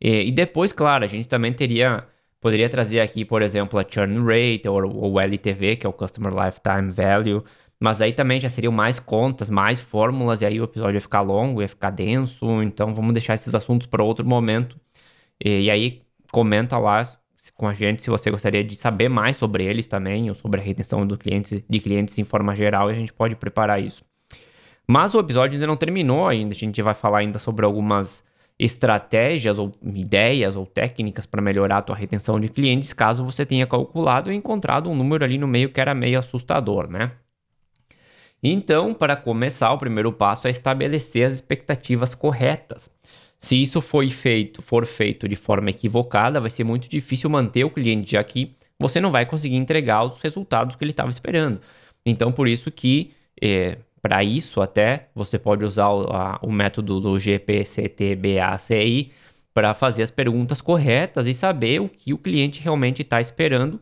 E, 0.00 0.28
e 0.28 0.32
depois, 0.32 0.72
claro, 0.72 1.04
a 1.04 1.06
gente 1.06 1.28
também 1.28 1.52
teria, 1.52 2.04
poderia 2.40 2.68
trazer 2.68 3.00
aqui, 3.00 3.24
por 3.24 3.42
exemplo, 3.42 3.78
a 3.78 3.86
churn 3.88 4.18
rate 4.26 4.68
ou 4.68 5.12
o 5.12 5.20
LTV, 5.20 5.76
que 5.76 5.86
é 5.86 5.88
o 5.88 5.92
Customer 5.92 6.32
Lifetime 6.32 6.90
Value, 6.90 7.44
mas 7.84 8.00
aí 8.00 8.14
também 8.14 8.40
já 8.40 8.48
seriam 8.48 8.72
mais 8.72 8.98
contas, 8.98 9.50
mais 9.50 9.78
fórmulas, 9.78 10.40
e 10.40 10.46
aí 10.46 10.58
o 10.58 10.64
episódio 10.64 10.96
ia 10.96 11.00
ficar 11.02 11.20
longo, 11.20 11.60
ia 11.60 11.68
ficar 11.68 11.90
denso, 11.90 12.62
então 12.62 12.94
vamos 12.94 13.12
deixar 13.12 13.34
esses 13.34 13.54
assuntos 13.54 13.86
para 13.86 14.02
outro 14.02 14.26
momento. 14.26 14.80
E, 15.38 15.64
e, 15.64 15.70
aí 15.70 16.00
comenta 16.32 16.78
lá 16.78 17.06
com 17.54 17.68
a 17.68 17.74
gente 17.74 18.00
se 18.00 18.08
você 18.08 18.30
gostaria 18.30 18.64
de 18.64 18.74
saber 18.74 19.10
mais 19.10 19.36
sobre 19.36 19.64
eles 19.64 19.86
também, 19.86 20.30
ou 20.30 20.34
sobre 20.34 20.62
a 20.62 20.64
retenção 20.64 21.06
do 21.06 21.18
cliente, 21.18 21.62
de 21.68 21.78
clientes 21.78 22.18
em 22.18 22.24
forma 22.24 22.56
geral, 22.56 22.90
e 22.90 22.94
a 22.94 22.96
gente 22.96 23.12
pode 23.12 23.36
preparar 23.36 23.82
isso. 23.82 24.02
Mas 24.88 25.14
o 25.14 25.20
episódio 25.20 25.56
ainda 25.56 25.66
não 25.66 25.76
terminou 25.76 26.26
ainda. 26.26 26.54
A 26.54 26.56
gente 26.56 26.80
vai 26.80 26.94
falar 26.94 27.18
ainda 27.18 27.38
sobre 27.38 27.66
algumas 27.66 28.24
estratégias 28.58 29.58
ou 29.58 29.72
ideias 29.82 30.56
ou 30.56 30.64
técnicas 30.64 31.26
para 31.26 31.42
melhorar 31.42 31.78
a 31.78 31.82
tua 31.82 31.96
retenção 31.96 32.40
de 32.40 32.48
clientes, 32.48 32.94
caso 32.94 33.24
você 33.24 33.44
tenha 33.44 33.66
calculado 33.66 34.32
e 34.32 34.34
encontrado 34.34 34.88
um 34.88 34.94
número 34.94 35.22
ali 35.22 35.36
no 35.36 35.46
meio 35.46 35.70
que 35.70 35.80
era 35.80 35.94
meio 35.94 36.18
assustador, 36.18 36.88
né? 36.88 37.10
Então, 38.46 38.92
para 38.92 39.16
começar, 39.16 39.72
o 39.72 39.78
primeiro 39.78 40.12
passo 40.12 40.46
é 40.46 40.50
estabelecer 40.50 41.26
as 41.26 41.32
expectativas 41.32 42.14
corretas. 42.14 42.90
Se 43.38 43.60
isso 43.60 43.80
foi 43.80 44.10
feito, 44.10 44.60
for 44.60 44.84
feito 44.84 45.26
de 45.26 45.34
forma 45.34 45.70
equivocada, 45.70 46.42
vai 46.42 46.50
ser 46.50 46.62
muito 46.62 46.86
difícil 46.86 47.30
manter 47.30 47.64
o 47.64 47.70
cliente, 47.70 48.12
já 48.12 48.22
que 48.22 48.54
você 48.78 49.00
não 49.00 49.10
vai 49.10 49.24
conseguir 49.24 49.56
entregar 49.56 50.04
os 50.04 50.18
resultados 50.18 50.76
que 50.76 50.84
ele 50.84 50.90
estava 50.90 51.08
esperando. 51.08 51.58
Então, 52.04 52.30
por 52.30 52.46
isso 52.46 52.70
que 52.70 53.12
é, 53.42 53.78
para 54.02 54.22
isso, 54.22 54.60
até 54.60 55.08
você 55.14 55.38
pode 55.38 55.64
usar 55.64 55.88
o, 55.88 56.02
a, 56.12 56.38
o 56.42 56.52
método 56.52 57.00
do 57.00 57.18
GPCTBACI 57.18 59.10
para 59.54 59.72
fazer 59.72 60.02
as 60.02 60.10
perguntas 60.10 60.60
corretas 60.60 61.26
e 61.26 61.32
saber 61.32 61.80
o 61.80 61.88
que 61.88 62.12
o 62.12 62.18
cliente 62.18 62.60
realmente 62.60 63.00
está 63.00 63.22
esperando. 63.22 63.80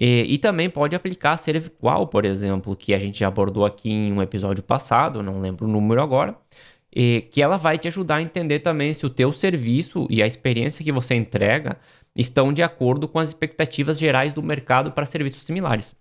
E, 0.00 0.34
e, 0.34 0.38
também 0.38 0.70
pode 0.70 0.96
aplicar 0.96 1.32
a 1.32 1.36
Serviqual, 1.36 2.06
por 2.06 2.24
exemplo, 2.24 2.74
que 2.74 2.94
a 2.94 2.98
gente 2.98 3.20
já 3.20 3.28
abordou 3.28 3.66
aqui 3.66 3.90
em 3.90 4.12
um 4.12 4.22
episódio 4.22 4.62
passado, 4.62 5.22
não 5.22 5.40
lembro 5.40 5.66
o 5.66 5.68
número 5.68 6.00
agora, 6.02 6.34
e, 6.94 7.22
que 7.30 7.42
ela 7.42 7.58
vai 7.58 7.78
te 7.78 7.86
ajudar 7.88 8.16
a 8.16 8.22
entender 8.22 8.60
também 8.60 8.94
se 8.94 9.04
o 9.04 9.10
teu 9.10 9.32
serviço 9.32 10.06
e 10.08 10.22
a 10.22 10.26
experiência 10.26 10.82
que 10.82 10.90
você 10.90 11.14
entrega 11.14 11.78
estão 12.16 12.52
de 12.52 12.62
acordo 12.62 13.06
com 13.08 13.18
as 13.18 13.28
expectativas 13.28 13.98
gerais 13.98 14.32
do 14.32 14.42
mercado 14.42 14.92
para 14.92 15.04
serviços 15.04 15.44
similares. 15.44 15.94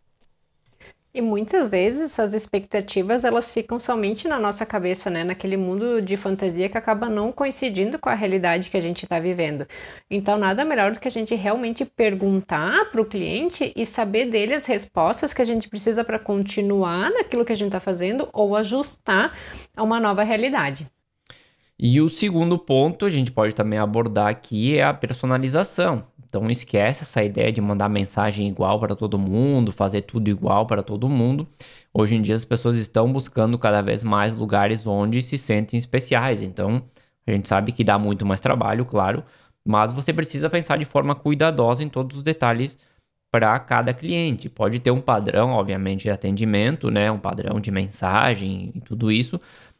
E 1.12 1.22
muitas 1.22 1.68
vezes 1.68 2.12
essas 2.12 2.36
expectativas 2.36 3.24
elas 3.24 3.51
ficam 3.51 3.80
somente 3.80 4.28
na 4.28 4.39
nossa 4.39 4.63
cabeça, 4.63 5.10
né? 5.10 5.24
Naquele 5.24 5.58
mundo 5.58 6.01
de 6.04 6.16
fantasia 6.16 6.70
que 6.70 6.78
acaba 6.78 7.10
não 7.10 7.32
coincidindo 7.32 7.98
com 7.98 8.10
a 8.10 8.13
realidade 8.13 8.70
que 8.70 8.78
a 8.78 8.80
gente 8.80 9.06
está 9.06 9.20
vivendo. 9.20 9.66
Então, 10.10 10.38
nada 10.38 10.63
melhor 10.63 10.92
do 10.92 11.00
que 11.00 11.08
a 11.08 11.12
gente 11.12 11.34
realmente 11.34 11.84
perguntar 11.84 12.92
para 12.92 13.01
o 13.01 13.06
cliente 13.06 13.74
e 13.75 13.86
saber 13.88 14.30
dele 14.30 14.54
as 14.54 14.68
respostas 14.68 15.34
que 15.34 15.42
a 15.42 15.46
gente 15.46 15.68
precisa 15.68 16.04
para 16.04 16.20
continuar 16.20 17.10
naquilo 17.10 17.44
que 17.44 17.54
a 17.54 17.56
gente 17.56 17.70
está 17.70 17.80
fazendo 17.80 18.30
ou 18.32 18.56
ajustar 18.56 19.36
a 19.75 19.82
uma 19.82 20.00
nova 20.00 20.22
realidade. 20.22 20.88
E 21.80 22.00
o 22.01 22.10
segundo 22.10 22.60
ponto 22.60 23.06
a 23.06 23.10
gente 23.10 23.32
pode 23.32 23.56
também 23.56 23.80
abordar 23.80 24.28
aqui 24.28 24.78
é 24.78 24.84
a 24.84 24.94
personalização. 24.94 26.06
Então 26.29 26.50
esquece 26.50 27.03
essa 27.03 27.24
ideia 27.24 27.51
de 27.51 27.59
mandar 27.59 27.89
mensagem 27.89 28.48
igual 28.48 28.79
para 28.79 28.95
todo 28.95 29.17
mundo, 29.17 29.71
fazer 29.71 30.01
tudo 30.03 30.29
igual 30.29 30.67
para 30.67 30.83
todo 30.83 31.09
mundo. 31.09 31.48
Hoje 31.93 32.15
em 32.15 32.21
dia 32.21 32.36
as 32.36 32.45
pessoas 32.45 32.75
estão 32.77 33.12
buscando 33.12 33.57
cada 33.57 33.81
vez 33.81 34.03
mais 34.03 34.36
lugares 34.36 34.86
onde 34.86 35.21
se 35.24 35.38
sentem 35.38 35.77
especiais. 35.77 36.41
Então 36.41 36.83
a 37.25 37.31
gente 37.31 37.50
sabe 37.50 37.71
que 37.71 37.83
dá 37.83 37.98
muito 37.98 38.25
mais 38.25 38.39
trabalho, 38.39 38.86
claro, 38.86 39.24
mas 39.65 39.91
você 39.91 40.13
precisa 40.13 40.50
pensar 40.50 40.77
de 40.77 40.86
forma 40.86 41.15
cuidadosa 41.15 41.83
em 41.83 41.89
todos 41.89 42.17
os 42.17 42.24
detalhes 42.24 42.77
para 43.31 43.57
cada 43.59 43.93
cliente. 43.93 44.50
Pode 44.50 44.79
ter 44.79 44.91
um 44.91 45.01
padrão, 45.01 45.51
obviamente, 45.51 46.03
de 46.03 46.09
atendimento, 46.12 46.89
né? 46.91 47.12
Um 47.12 47.19
padrão 47.19 47.59
de 47.59 47.71
mensagem 47.71 48.71
e 48.75 48.81
tudo 48.81 49.12
isso. 49.12 49.39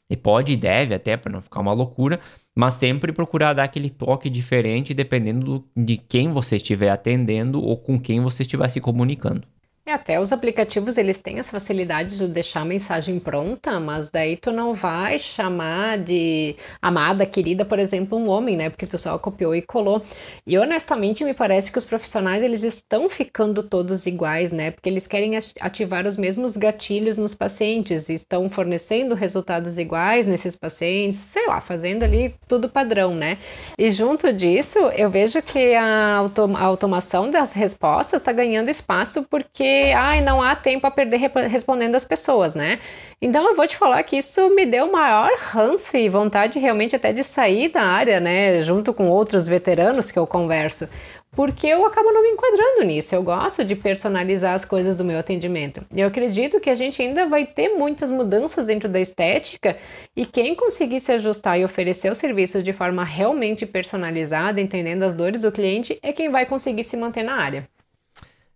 E 0.10 0.18
pode 0.18 0.53
e 0.53 0.56
deve 0.58 0.94
até, 0.94 1.15
para 1.18 1.32
não 1.32 1.41
ficar 1.41 1.60
uma 1.60 1.74
loucura, 1.74 2.20
mas 2.60 2.74
sempre 2.74 3.13
procurar 3.13 3.54
dar 3.54 3.63
aquele 3.63 3.89
toque 3.89 4.30
diferente 4.30 4.94
dependendo 4.94 5.63
de 5.74 5.96
quem 5.96 6.30
você 6.30 6.58
estiver 6.58 6.89
atendendo 6.89 7.63
ou 7.63 7.78
com 7.78 7.98
quem 7.98 8.20
você 8.20 8.42
estiver 8.44 8.68
se 8.68 8.82
comunicando. 8.82 9.48
É, 9.89 9.93
até 9.93 10.19
os 10.19 10.31
aplicativos 10.31 11.00
eles 11.00 11.19
têm 11.19 11.39
as 11.39 11.50
facilidades 11.50 12.19
de 12.19 12.27
deixar 12.27 12.62
a 12.62 12.65
mensagem 12.65 13.17
pronta, 13.19 13.79
mas 13.79 14.12
daí 14.12 14.38
tu 14.38 14.51
não 14.51 14.75
vai 14.75 15.17
chamar 15.17 15.98
de 15.98 16.55
amada, 16.79 17.25
querida, 17.25 17.65
por 17.65 17.79
exemplo, 17.79 18.15
um 18.15 18.29
homem, 18.29 18.55
né? 18.55 18.69
Porque 18.69 18.86
tu 18.86 19.00
só 19.00 19.17
copiou 19.17 19.55
e 19.55 19.63
colou. 19.63 20.00
E 20.46 20.60
honestamente 20.60 21.24
me 21.24 21.34
parece 21.34 21.72
que 21.72 21.79
os 21.79 21.86
profissionais 21.86 22.43
eles 22.43 22.62
estão 22.62 23.10
ficando 23.10 23.63
todos 23.63 24.05
iguais, 24.05 24.51
né? 24.51 24.69
Porque 24.69 24.88
eles 24.88 25.08
querem 25.08 25.31
ativar 25.60 26.05
os 26.05 26.17
mesmos 26.17 26.55
gatilhos 26.55 27.17
nos 27.17 27.34
pacientes, 27.34 28.10
estão 28.10 28.48
fornecendo 28.48 29.15
resultados 29.15 29.79
iguais 29.79 30.27
nesses 30.27 30.55
pacientes, 30.55 31.19
sei 31.19 31.48
lá, 31.48 31.60
fazendo 31.62 32.03
ali 32.03 32.36
tudo 32.48 32.69
padrão, 32.69 33.15
né? 33.15 33.39
E 33.75 33.89
junto 33.89 34.31
disso, 34.31 34.77
eu 34.96 35.10
vejo 35.10 35.41
que 35.41 35.74
a, 35.74 36.17
autom 36.17 36.55
a 36.55 36.62
automação 36.62 37.31
das 37.31 37.55
respostas 37.55 38.22
está 38.22 38.31
ganhando 38.31 38.69
espaço 38.69 39.24
porque 39.27 39.79
ai, 39.94 40.22
não 40.22 40.42
há 40.42 40.56
tempo 40.56 40.86
a 40.88 40.92
perder 40.92 41.18
respondendo 41.50 41.96
as 41.96 42.06
pessoas, 42.06 42.56
né? 42.56 42.80
Então 43.22 43.48
eu 43.48 43.56
vou 43.56 43.68
te 43.68 43.76
falar 43.76 44.02
que 44.04 44.18
isso 44.18 44.50
me 44.50 44.66
deu 44.66 44.92
maior 44.92 45.32
ranço 45.38 45.98
e 45.98 46.08
vontade 46.08 46.58
realmente 46.58 46.96
até 46.96 47.12
de 47.12 47.24
sair 47.24 47.70
da 47.70 47.82
área, 47.82 48.20
né? 48.20 48.62
Junto 48.62 48.94
com 48.94 49.10
outros 49.10 49.48
veteranos 49.48 50.12
que 50.12 50.18
eu 50.18 50.26
converso. 50.26 50.88
Porque 51.32 51.68
eu 51.68 51.86
acabo 51.86 52.12
não 52.12 52.24
me 52.24 52.30
enquadrando 52.30 52.84
nisso. 52.84 53.14
Eu 53.14 53.22
gosto 53.22 53.64
de 53.64 53.76
personalizar 53.76 54.54
as 54.54 54.66
coisas 54.66 54.98
do 54.98 55.04
meu 55.04 55.20
atendimento. 55.20 55.86
Eu 55.96 56.08
acredito 56.08 56.60
que 56.60 56.70
a 56.70 56.76
gente 56.76 57.02
ainda 57.02 57.28
vai 57.28 57.46
ter 57.46 57.70
muitas 57.70 58.10
mudanças 58.10 58.68
dentro 58.68 58.90
da 58.90 59.00
estética 59.00 59.78
e 60.16 60.26
quem 60.26 60.56
conseguir 60.56 61.00
se 61.00 61.12
ajustar 61.12 61.60
e 61.60 61.66
oferecer 61.66 62.12
o 62.12 62.16
serviço 62.16 62.64
de 62.64 62.74
forma 62.74 63.04
realmente 63.04 63.66
personalizada, 63.66 64.60
entendendo 64.60 65.04
as 65.04 65.16
dores 65.16 65.42
do 65.42 65.52
cliente, 65.52 66.00
é 66.02 66.12
quem 66.12 66.30
vai 66.30 66.46
conseguir 66.46 66.84
se 66.84 66.98
manter 66.98 67.24
na 67.24 67.36
área. 67.36 67.68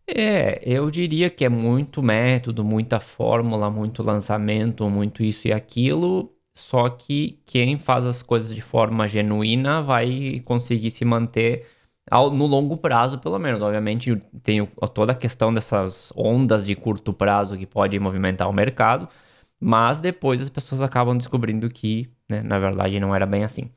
É, 0.06 0.62
eu 0.64 0.92
diria 0.92 1.30
que 1.30 1.46
é 1.46 1.50
muito 1.50 2.04
método, 2.04 2.64
muita 2.64 3.00
fórmula, 3.00 3.70
muito 3.70 4.04
lançamento, 4.04 4.90
muito 4.90 5.24
isso 5.24 5.48
e 5.48 5.54
aquilo. 5.54 6.32
Só 6.54 6.90
que 6.90 7.42
quem 7.46 7.78
faz 7.78 8.06
as 8.06 8.22
coisas 8.22 8.54
de 8.54 8.62
forma 8.62 9.08
genuína 9.08 9.82
vai 9.82 10.42
conseguir 10.46 10.92
se 10.92 11.04
manter 11.06 11.66
ao, 12.12 12.30
no 12.32 12.46
longo 12.46 12.78
prazo, 12.78 13.20
pelo 13.20 13.40
menos. 13.40 13.62
Obviamente, 13.62 14.16
tem 14.44 14.66
toda 14.94 15.14
a 15.14 15.16
questão 15.16 15.54
dessas 15.54 16.12
ondas 16.16 16.66
de 16.66 16.76
curto 16.76 17.14
prazo 17.14 17.58
que 17.58 17.66
pode 17.66 17.98
movimentar 18.00 18.50
o 18.50 18.54
mercado, 18.54 19.08
mas 19.60 20.02
depois 20.02 20.42
as 20.42 20.50
pessoas 20.50 20.82
acabam 20.82 21.18
descobrindo 21.18 21.70
que, 21.70 22.10
né, 22.30 22.42
na 22.42 22.60
verdade, 22.60 23.00
não 23.00 23.16
era 23.16 23.26
bem 23.26 23.44
assim. 23.44 23.70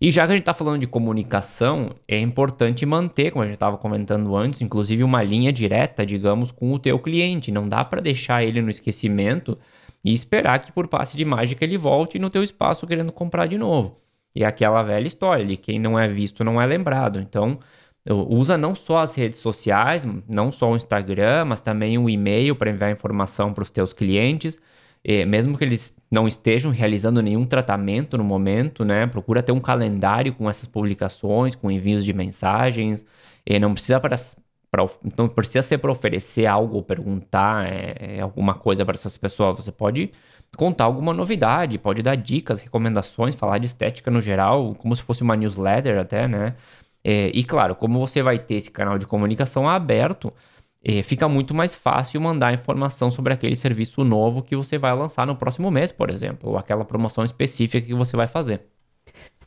E 0.00 0.10
já 0.10 0.24
que 0.24 0.32
a 0.32 0.34
gente 0.34 0.42
está 0.42 0.54
falando 0.54 0.80
de 0.80 0.86
comunicação, 0.86 1.90
é 2.06 2.18
importante 2.18 2.86
manter, 2.86 3.30
como 3.30 3.42
a 3.42 3.46
gente 3.46 3.54
estava 3.54 3.76
comentando 3.76 4.36
antes, 4.36 4.60
inclusive 4.60 5.02
uma 5.02 5.22
linha 5.22 5.52
direta, 5.52 6.06
digamos, 6.06 6.52
com 6.52 6.72
o 6.72 6.78
teu 6.78 6.98
cliente. 6.98 7.50
Não 7.50 7.68
dá 7.68 7.84
para 7.84 8.00
deixar 8.00 8.44
ele 8.44 8.62
no 8.62 8.70
esquecimento 8.70 9.58
e 10.04 10.12
esperar 10.12 10.58
que 10.60 10.72
por 10.72 10.88
passe 10.88 11.16
de 11.16 11.24
mágica 11.24 11.64
ele 11.64 11.76
volte 11.76 12.18
no 12.18 12.30
teu 12.30 12.42
espaço 12.42 12.86
querendo 12.86 13.12
comprar 13.12 13.46
de 13.46 13.58
novo. 13.58 13.96
E 14.34 14.44
é 14.44 14.46
aquela 14.46 14.82
velha 14.82 15.06
história 15.06 15.44
de 15.44 15.56
quem 15.56 15.78
não 15.78 15.98
é 15.98 16.08
visto 16.08 16.44
não 16.44 16.60
é 16.60 16.66
lembrado. 16.66 17.20
Então, 17.20 17.58
usa 18.08 18.56
não 18.56 18.74
só 18.74 18.98
as 18.98 19.14
redes 19.14 19.38
sociais, 19.38 20.06
não 20.28 20.50
só 20.50 20.70
o 20.70 20.76
Instagram, 20.76 21.44
mas 21.46 21.60
também 21.60 21.98
o 21.98 22.08
e-mail 22.08 22.56
para 22.56 22.70
enviar 22.70 22.90
informação 22.90 23.52
para 23.52 23.62
os 23.62 23.70
teus 23.70 23.92
clientes 23.92 24.58
é, 25.04 25.24
mesmo 25.24 25.58
que 25.58 25.64
eles 25.64 25.96
não 26.10 26.28
estejam 26.28 26.70
realizando 26.70 27.20
nenhum 27.22 27.44
tratamento 27.44 28.16
no 28.16 28.24
momento, 28.24 28.84
né? 28.84 29.06
Procura 29.06 29.42
ter 29.42 29.52
um 29.52 29.60
calendário 29.60 30.32
com 30.34 30.48
essas 30.48 30.68
publicações, 30.68 31.56
com 31.56 31.70
envios 31.70 32.04
de 32.04 32.12
mensagens. 32.12 33.04
É, 33.44 33.58
não 33.58 33.74
precisa 33.74 34.00
para 34.00 34.16
não 35.18 35.28
precisa 35.28 35.60
ser 35.60 35.78
para 35.78 35.92
oferecer 35.92 36.46
algo 36.46 36.76
ou 36.76 36.82
perguntar 36.82 37.66
é, 37.66 38.16
é 38.18 38.20
alguma 38.20 38.54
coisa 38.54 38.84
para 38.84 38.94
essas 38.94 39.16
pessoas. 39.16 39.56
Você 39.56 39.72
pode 39.72 40.12
contar 40.56 40.84
alguma 40.84 41.12
novidade, 41.12 41.78
pode 41.78 42.02
dar 42.02 42.14
dicas, 42.16 42.60
recomendações, 42.60 43.34
falar 43.34 43.58
de 43.58 43.66
estética 43.66 44.10
no 44.10 44.20
geral, 44.20 44.74
como 44.74 44.94
se 44.94 45.02
fosse 45.02 45.22
uma 45.22 45.36
newsletter 45.36 45.98
até, 45.98 46.28
né? 46.28 46.54
É, 47.04 47.30
e 47.34 47.42
claro, 47.44 47.74
como 47.74 47.98
você 47.98 48.22
vai 48.22 48.38
ter 48.38 48.54
esse 48.54 48.70
canal 48.70 48.98
de 48.98 49.06
comunicação 49.06 49.68
aberto, 49.68 50.32
fica 51.04 51.28
muito 51.28 51.54
mais 51.54 51.74
fácil 51.74 52.20
mandar 52.20 52.52
informação 52.52 53.10
sobre 53.10 53.32
aquele 53.32 53.54
serviço 53.56 54.02
novo 54.04 54.42
que 54.42 54.56
você 54.56 54.78
vai 54.78 54.94
lançar 54.94 55.26
no 55.26 55.36
próximo 55.36 55.70
mês, 55.70 55.92
por 55.92 56.10
exemplo, 56.10 56.50
ou 56.50 56.58
aquela 56.58 56.84
promoção 56.84 57.24
específica 57.24 57.86
que 57.86 57.94
você 57.94 58.16
vai 58.16 58.26
fazer. 58.26 58.66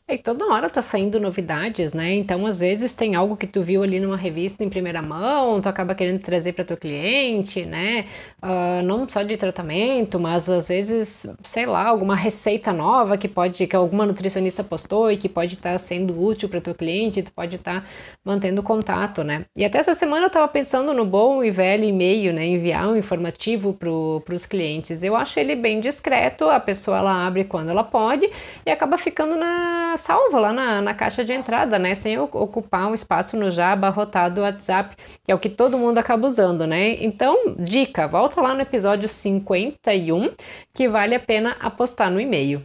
E 0.08 0.16
toda 0.16 0.46
hora 0.46 0.70
tá 0.70 0.80
saindo 0.80 1.18
novidades, 1.18 1.92
né? 1.92 2.14
Então, 2.14 2.46
às 2.46 2.60
vezes 2.60 2.94
tem 2.94 3.16
algo 3.16 3.36
que 3.36 3.44
tu 3.44 3.60
viu 3.60 3.82
ali 3.82 3.98
numa 3.98 4.16
revista 4.16 4.62
em 4.62 4.68
primeira 4.68 5.02
mão, 5.02 5.60
tu 5.60 5.68
acaba 5.68 5.96
querendo 5.96 6.20
trazer 6.20 6.52
para 6.52 6.64
teu 6.64 6.76
cliente, 6.76 7.64
né? 7.64 8.06
Uh, 8.40 8.84
não 8.84 9.08
só 9.08 9.24
de 9.24 9.36
tratamento, 9.36 10.20
mas 10.20 10.48
às 10.48 10.68
vezes, 10.68 11.26
sei 11.42 11.66
lá, 11.66 11.88
alguma 11.88 12.14
receita 12.14 12.72
nova 12.72 13.18
que 13.18 13.26
pode, 13.26 13.66
que 13.66 13.74
alguma 13.74 14.06
nutricionista 14.06 14.62
postou 14.62 15.10
e 15.10 15.16
que 15.16 15.28
pode 15.28 15.54
estar 15.54 15.72
tá 15.72 15.78
sendo 15.78 16.24
útil 16.24 16.48
para 16.48 16.60
teu 16.60 16.72
cliente, 16.76 17.24
tu 17.24 17.32
pode 17.32 17.56
estar 17.56 17.80
tá 17.80 17.86
mantendo 18.24 18.62
contato, 18.62 19.24
né? 19.24 19.44
E 19.56 19.64
até 19.64 19.78
essa 19.78 19.92
semana 19.92 20.26
eu 20.26 20.30
tava 20.30 20.46
pensando 20.46 20.94
no 20.94 21.04
bom 21.04 21.42
e 21.42 21.50
velho 21.50 21.82
e-mail, 21.82 22.32
né? 22.32 22.46
Enviar 22.46 22.88
um 22.88 22.96
informativo 22.96 23.72
para 23.74 24.34
os 24.34 24.46
clientes. 24.46 25.02
Eu 25.02 25.16
acho 25.16 25.40
ele 25.40 25.56
bem 25.56 25.80
discreto, 25.80 26.44
a 26.44 26.60
pessoa 26.60 26.98
ela 26.98 27.26
abre 27.26 27.42
quando 27.42 27.70
ela 27.70 27.82
pode 27.82 28.30
e 28.64 28.70
acaba 28.70 28.96
ficando 28.96 29.34
na 29.34 29.95
salvo 29.96 30.38
lá 30.38 30.52
na, 30.52 30.82
na 30.82 30.94
caixa 30.94 31.24
de 31.24 31.32
entrada, 31.32 31.78
né? 31.78 31.94
Sem 31.94 32.18
ocupar 32.18 32.88
um 32.88 32.94
espaço 32.94 33.36
no 33.36 33.50
já 33.50 33.72
abarrotado 33.72 34.42
WhatsApp, 34.42 34.96
que 35.24 35.32
é 35.32 35.34
o 35.34 35.38
que 35.38 35.48
todo 35.48 35.78
mundo 35.78 35.98
acaba 35.98 36.26
usando, 36.26 36.66
né? 36.66 37.02
Então, 37.04 37.56
dica, 37.58 38.06
volta 38.06 38.40
lá 38.40 38.54
no 38.54 38.60
episódio 38.60 39.08
51, 39.08 40.34
que 40.72 40.88
vale 40.88 41.14
a 41.14 41.20
pena 41.20 41.56
apostar 41.60 42.10
no 42.10 42.20
e-mail. 42.20 42.62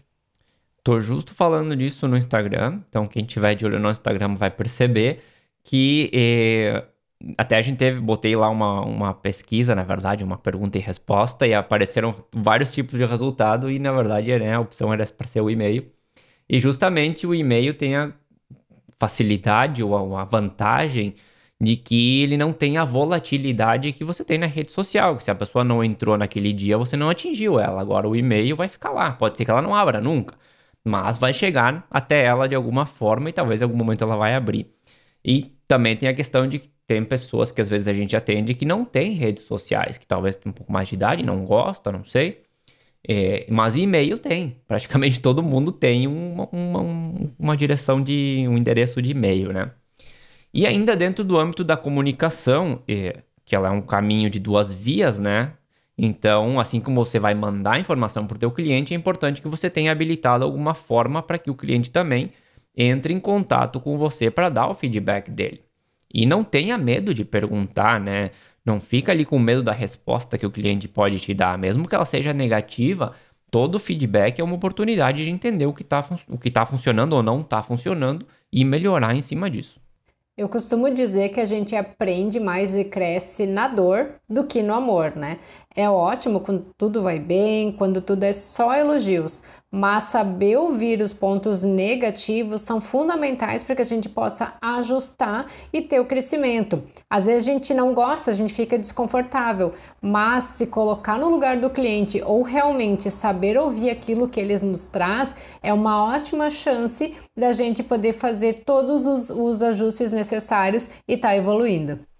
Tô 0.83 0.99
justo 0.99 1.33
falando 1.33 1.75
disso 1.75 2.07
no 2.07 2.17
Instagram, 2.17 2.79
então 2.89 3.05
quem 3.05 3.23
tiver 3.23 3.53
de 3.53 3.65
olho 3.65 3.79
no 3.79 3.91
Instagram 3.91 4.35
vai 4.35 4.49
perceber 4.49 5.21
que 5.63 6.09
eh, 6.11 6.83
até 7.37 7.57
a 7.57 7.61
gente 7.61 7.77
teve, 7.77 7.99
botei 7.99 8.35
lá 8.35 8.49
uma, 8.49 8.81
uma 8.81 9.13
pesquisa, 9.13 9.75
na 9.75 9.83
verdade, 9.83 10.23
uma 10.23 10.37
pergunta 10.37 10.77
e 10.77 10.81
resposta, 10.81 11.45
e 11.45 11.53
apareceram 11.53 12.15
vários 12.33 12.71
tipos 12.73 12.97
de 12.97 13.05
resultado, 13.05 13.69
e 13.69 13.79
na 13.79 13.91
verdade 13.91 14.37
né, 14.39 14.53
a 14.53 14.59
opção 14.59 14.93
era 14.93 15.05
para 15.05 15.27
ser 15.27 15.41
o 15.41 15.49
e-mail. 15.49 15.91
E 16.49 16.59
justamente 16.59 17.25
o 17.25 17.33
e-mail 17.33 17.73
tem 17.73 17.95
a 17.95 18.13
facilidade 18.99 19.83
ou 19.83 20.15
a 20.15 20.23
vantagem 20.23 21.15
de 21.59 21.75
que 21.75 22.23
ele 22.23 22.37
não 22.37 22.51
tem 22.51 22.77
a 22.77 22.83
volatilidade 22.83 23.91
que 23.93 24.03
você 24.03 24.23
tem 24.25 24.37
na 24.37 24.47
rede 24.47 24.71
social. 24.71 25.15
Que 25.17 25.23
se 25.23 25.31
a 25.31 25.35
pessoa 25.35 25.63
não 25.63 25.83
entrou 25.83 26.17
naquele 26.17 26.51
dia, 26.53 26.77
você 26.77 26.97
não 26.97 27.09
atingiu 27.09 27.59
ela. 27.59 27.81
Agora 27.81 28.07
o 28.09 28.15
e-mail 28.15 28.55
vai 28.55 28.67
ficar 28.67 28.89
lá. 28.91 29.11
Pode 29.11 29.37
ser 29.37 29.45
que 29.45 29.51
ela 29.51 29.61
não 29.61 29.75
abra 29.75 30.01
nunca, 30.01 30.35
mas 30.83 31.17
vai 31.17 31.33
chegar 31.33 31.85
até 31.89 32.23
ela 32.25 32.47
de 32.47 32.55
alguma 32.55 32.85
forma 32.85 33.29
e 33.29 33.33
talvez 33.33 33.61
em 33.61 33.63
algum 33.65 33.77
momento 33.77 34.03
ela 34.03 34.15
vai 34.17 34.33
abrir. 34.35 34.67
E 35.23 35.55
também 35.67 35.95
tem 35.95 36.09
a 36.09 36.13
questão 36.13 36.47
de 36.47 36.59
que 36.59 36.69
tem 36.87 37.03
pessoas 37.05 37.51
que 37.51 37.61
às 37.61 37.69
vezes 37.69 37.87
a 37.87 37.93
gente 37.93 38.15
atende 38.15 38.53
que 38.53 38.65
não 38.65 38.83
tem 38.83 39.13
redes 39.13 39.43
sociais, 39.43 39.97
que 39.97 40.07
talvez 40.07 40.35
tem 40.35 40.49
um 40.51 40.53
pouco 40.53 40.71
mais 40.71 40.89
de 40.89 40.95
idade, 40.95 41.23
não 41.23 41.45
gosta, 41.45 41.91
não 41.91 42.03
sei. 42.03 42.43
É, 43.07 43.45
mas 43.49 43.77
e-mail 43.77 44.17
tem. 44.17 44.57
Praticamente 44.67 45.19
todo 45.21 45.41
mundo 45.43 45.71
tem 45.71 46.07
uma, 46.07 46.47
uma, 46.51 46.79
uma 47.39 47.57
direção 47.57 48.03
de 48.03 48.45
um 48.47 48.57
endereço 48.57 49.01
de 49.01 49.11
e-mail, 49.11 49.51
né? 49.51 49.71
E 50.53 50.65
ainda 50.65 50.95
dentro 50.95 51.23
do 51.23 51.37
âmbito 51.37 51.63
da 51.63 51.77
comunicação, 51.77 52.83
é, 52.87 53.21
que 53.45 53.55
ela 53.55 53.69
é 53.69 53.71
um 53.71 53.81
caminho 53.81 54.29
de 54.29 54.39
duas 54.39 54.71
vias, 54.71 55.19
né? 55.19 55.53
Então, 55.97 56.59
assim 56.59 56.79
como 56.79 57.03
você 57.03 57.19
vai 57.19 57.33
mandar 57.33 57.79
informação 57.79 58.25
para 58.25 58.35
o 58.35 58.39
teu 58.39 58.51
cliente, 58.51 58.93
é 58.93 58.97
importante 58.97 59.41
que 59.41 59.47
você 59.47 59.69
tenha 59.69 59.91
habilitado 59.91 60.43
alguma 60.43 60.73
forma 60.73 61.21
para 61.21 61.37
que 61.37 61.49
o 61.49 61.55
cliente 61.55 61.91
também 61.91 62.31
entre 62.75 63.13
em 63.13 63.19
contato 63.19 63.79
com 63.79 63.97
você 63.97 64.31
para 64.31 64.49
dar 64.49 64.67
o 64.67 64.73
feedback 64.73 65.29
dele. 65.29 65.61
E 66.13 66.25
não 66.25 66.43
tenha 66.43 66.77
medo 66.77 67.13
de 67.13 67.23
perguntar, 67.23 67.99
né? 67.99 68.31
Não 68.65 68.79
fica 68.79 69.11
ali 69.11 69.25
com 69.25 69.39
medo 69.39 69.63
da 69.63 69.71
resposta 69.71 70.37
que 70.37 70.45
o 70.45 70.51
cliente 70.51 70.87
pode 70.87 71.19
te 71.19 71.33
dar, 71.33 71.57
mesmo 71.57 71.87
que 71.87 71.95
ela 71.95 72.05
seja 72.05 72.33
negativa. 72.33 73.13
Todo 73.49 73.79
feedback 73.79 74.39
é 74.39 74.43
uma 74.43 74.55
oportunidade 74.55 75.23
de 75.23 75.29
entender 75.29 75.65
o 75.65 75.73
que 75.73 75.81
está 75.81 76.07
o 76.29 76.37
que 76.37 76.51
tá 76.51 76.65
funcionando 76.65 77.13
ou 77.13 77.23
não 77.23 77.41
está 77.41 77.61
funcionando 77.63 78.25
e 78.51 78.63
melhorar 78.63 79.15
em 79.15 79.21
cima 79.21 79.49
disso. 79.49 79.79
Eu 80.37 80.47
costumo 80.47 80.89
dizer 80.89 81.29
que 81.29 81.39
a 81.41 81.45
gente 81.45 81.75
aprende 81.75 82.39
mais 82.39 82.75
e 82.75 82.85
cresce 82.85 83.45
na 83.45 83.67
dor 83.67 84.15
do 84.29 84.45
que 84.45 84.63
no 84.63 84.73
amor, 84.73 85.15
né? 85.15 85.39
É 85.75 85.89
ótimo 85.89 86.39
quando 86.39 86.65
tudo 86.77 87.01
vai 87.01 87.19
bem, 87.19 87.71
quando 87.73 88.01
tudo 88.01 88.23
é 88.23 88.31
só 88.31 88.73
elogios, 88.73 89.41
mas 89.71 90.03
saber 90.03 90.57
ouvir 90.57 90.99
os 91.01 91.13
pontos 91.13 91.63
negativos 91.63 92.61
são 92.61 92.81
fundamentais 92.81 93.63
para 93.63 93.75
que 93.75 93.81
a 93.81 93.85
gente 93.85 94.09
possa 94.09 94.53
ajustar 94.61 95.45
e 95.71 95.81
ter 95.81 95.99
o 96.01 96.05
crescimento. 96.05 96.83
Às 97.09 97.27
vezes 97.27 97.47
a 97.47 97.51
gente 97.51 97.73
não 97.73 97.93
gosta, 97.93 98.31
a 98.31 98.33
gente 98.33 98.53
fica 98.53 98.77
desconfortável, 98.77 99.73
mas 100.01 100.43
se 100.43 100.67
colocar 100.67 101.17
no 101.17 101.29
lugar 101.29 101.55
do 101.57 101.69
cliente 101.69 102.21
ou 102.21 102.41
realmente 102.41 103.09
saber 103.09 103.57
ouvir 103.57 103.89
aquilo 103.89 104.27
que 104.27 104.39
eles 104.39 104.61
nos 104.61 104.85
traz 104.85 105.33
é 105.63 105.71
uma 105.71 106.03
ótima 106.03 106.49
chance 106.49 107.15
da 107.37 107.53
gente 107.53 107.81
poder 107.81 108.11
fazer 108.11 108.65
todos 108.65 109.05
os, 109.05 109.29
os 109.29 109.61
ajustes 109.61 110.11
necessários 110.11 110.89
e 111.07 111.13
estar 111.13 111.29
tá 111.29 111.37
evoluindo. 111.37 112.10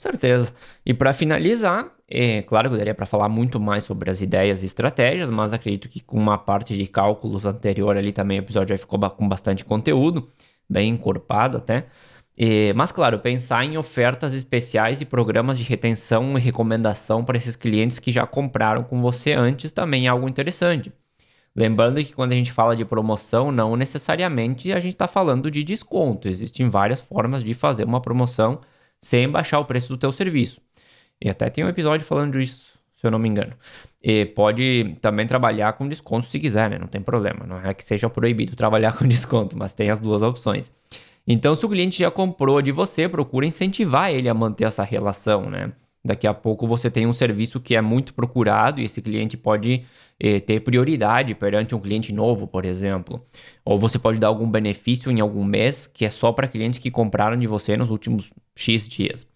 Certeza. 0.00 0.54
E 0.84 0.94
para 0.94 1.12
finalizar, 1.12 1.92
é 2.08 2.40
claro 2.40 2.70
que 2.70 2.74
eu 2.74 2.78
daria 2.78 2.94
para 2.94 3.04
falar 3.04 3.28
muito 3.28 3.60
mais 3.60 3.84
sobre 3.84 4.10
as 4.10 4.22
ideias 4.22 4.62
e 4.62 4.66
estratégias, 4.66 5.30
mas 5.30 5.52
acredito 5.52 5.90
que 5.90 6.00
com 6.00 6.16
uma 6.16 6.38
parte 6.38 6.74
de 6.74 6.86
cálculos 6.86 7.44
anterior 7.44 7.94
ali 7.94 8.10
também 8.10 8.38
o 8.38 8.40
episódio 8.40 8.74
já 8.74 8.78
ficou 8.78 8.98
com 9.10 9.28
bastante 9.28 9.62
conteúdo, 9.62 10.26
bem 10.66 10.88
encorpado 10.88 11.58
até. 11.58 11.84
É, 12.34 12.72
mas 12.72 12.90
claro, 12.90 13.18
pensar 13.18 13.62
em 13.62 13.76
ofertas 13.76 14.32
especiais 14.32 15.02
e 15.02 15.04
programas 15.04 15.58
de 15.58 15.64
retenção 15.64 16.38
e 16.38 16.40
recomendação 16.40 17.22
para 17.22 17.36
esses 17.36 17.54
clientes 17.54 17.98
que 17.98 18.10
já 18.10 18.26
compraram 18.26 18.82
com 18.82 19.02
você 19.02 19.34
antes 19.34 19.70
também 19.70 20.06
é 20.06 20.08
algo 20.08 20.26
interessante. 20.26 20.90
Lembrando 21.54 22.02
que 22.02 22.14
quando 22.14 22.32
a 22.32 22.36
gente 22.36 22.52
fala 22.52 22.74
de 22.74 22.86
promoção, 22.86 23.52
não 23.52 23.76
necessariamente 23.76 24.72
a 24.72 24.80
gente 24.80 24.94
está 24.94 25.06
falando 25.06 25.50
de 25.50 25.62
desconto. 25.62 26.26
Existem 26.26 26.70
várias 26.70 27.02
formas 27.02 27.44
de 27.44 27.52
fazer 27.52 27.84
uma 27.84 28.00
promoção 28.00 28.60
sem 29.00 29.28
baixar 29.28 29.58
o 29.58 29.64
preço 29.64 29.88
do 29.88 29.96
teu 29.96 30.12
serviço. 30.12 30.60
E 31.20 31.28
até 31.28 31.48
tem 31.50 31.64
um 31.64 31.68
episódio 31.68 32.04
falando 32.06 32.38
disso, 32.38 32.78
se 32.96 33.06
eu 33.06 33.10
não 33.10 33.18
me 33.18 33.28
engano. 33.28 33.52
E 34.02 34.26
pode 34.26 34.96
também 35.00 35.26
trabalhar 35.26 35.72
com 35.74 35.88
desconto 35.88 36.26
se 36.28 36.38
quiser, 36.38 36.70
né? 36.70 36.78
Não 36.78 36.86
tem 36.86 37.00
problema. 37.00 37.46
Não 37.46 37.58
é 37.60 37.74
que 37.74 37.84
seja 37.84 38.08
proibido 38.08 38.56
trabalhar 38.56 38.92
com 38.96 39.06
desconto, 39.06 39.56
mas 39.56 39.74
tem 39.74 39.90
as 39.90 40.00
duas 40.00 40.22
opções. 40.22 40.70
Então, 41.26 41.54
se 41.54 41.64
o 41.64 41.68
cliente 41.68 41.98
já 41.98 42.10
comprou 42.10 42.62
de 42.62 42.72
você, 42.72 43.08
procura 43.08 43.46
incentivar 43.46 44.10
ele 44.10 44.28
a 44.28 44.34
manter 44.34 44.64
essa 44.64 44.82
relação, 44.82 45.50
né? 45.50 45.72
Daqui 46.02 46.26
a 46.26 46.32
pouco 46.32 46.66
você 46.66 46.90
tem 46.90 47.06
um 47.06 47.12
serviço 47.12 47.60
que 47.60 47.76
é 47.76 47.80
muito 47.82 48.14
procurado 48.14 48.80
e 48.80 48.84
esse 48.84 49.02
cliente 49.02 49.36
pode 49.36 49.84
eh, 50.18 50.40
ter 50.40 50.60
prioridade 50.60 51.34
perante 51.34 51.74
um 51.74 51.78
cliente 51.78 52.10
novo, 52.10 52.46
por 52.46 52.64
exemplo. 52.64 53.22
Ou 53.62 53.78
você 53.78 53.98
pode 53.98 54.18
dar 54.18 54.28
algum 54.28 54.50
benefício 54.50 55.12
em 55.12 55.20
algum 55.20 55.44
mês 55.44 55.86
que 55.86 56.06
é 56.06 56.10
só 56.10 56.32
para 56.32 56.48
clientes 56.48 56.78
que 56.78 56.90
compraram 56.90 57.38
de 57.38 57.46
você 57.46 57.76
nos 57.76 57.90
últimos 57.90 58.30
X 58.60 58.86
dias. 58.86 59.26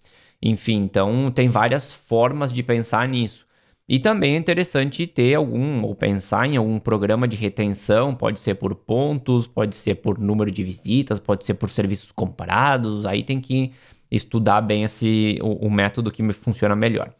Enfim, 0.43 0.83
então 0.83 1.31
tem 1.31 1.49
várias 1.49 1.93
formas 1.93 2.53
de 2.53 2.63
pensar 2.63 3.09
nisso. 3.09 3.47
E 3.89 3.99
também 3.99 4.35
é 4.35 4.39
interessante 4.39 5.07
ter 5.07 5.35
algum, 5.35 5.83
ou 5.83 5.95
pensar 5.95 6.47
em 6.47 6.57
algum 6.57 6.79
programa 6.79 7.29
de 7.29 7.37
retenção, 7.37 8.15
pode 8.15 8.41
ser 8.41 8.55
por 8.55 8.75
pontos, 8.75 9.47
pode 9.47 9.77
ser 9.77 9.97
por 9.97 10.19
número 10.19 10.51
de 10.51 10.63
visitas, 10.63 11.19
pode 11.19 11.45
ser 11.45 11.55
por 11.55 11.69
serviços 11.69 12.11
comprados, 12.11 13.05
aí 13.05 13.23
tem 13.23 13.41
que 13.41 13.73
estudar 14.11 14.63
bem 14.63 14.85
esse, 14.85 15.39
o, 15.43 15.67
o 15.67 15.71
método 15.71 16.11
que 16.11 16.33
funciona 16.33 16.75
melhor. 16.75 17.13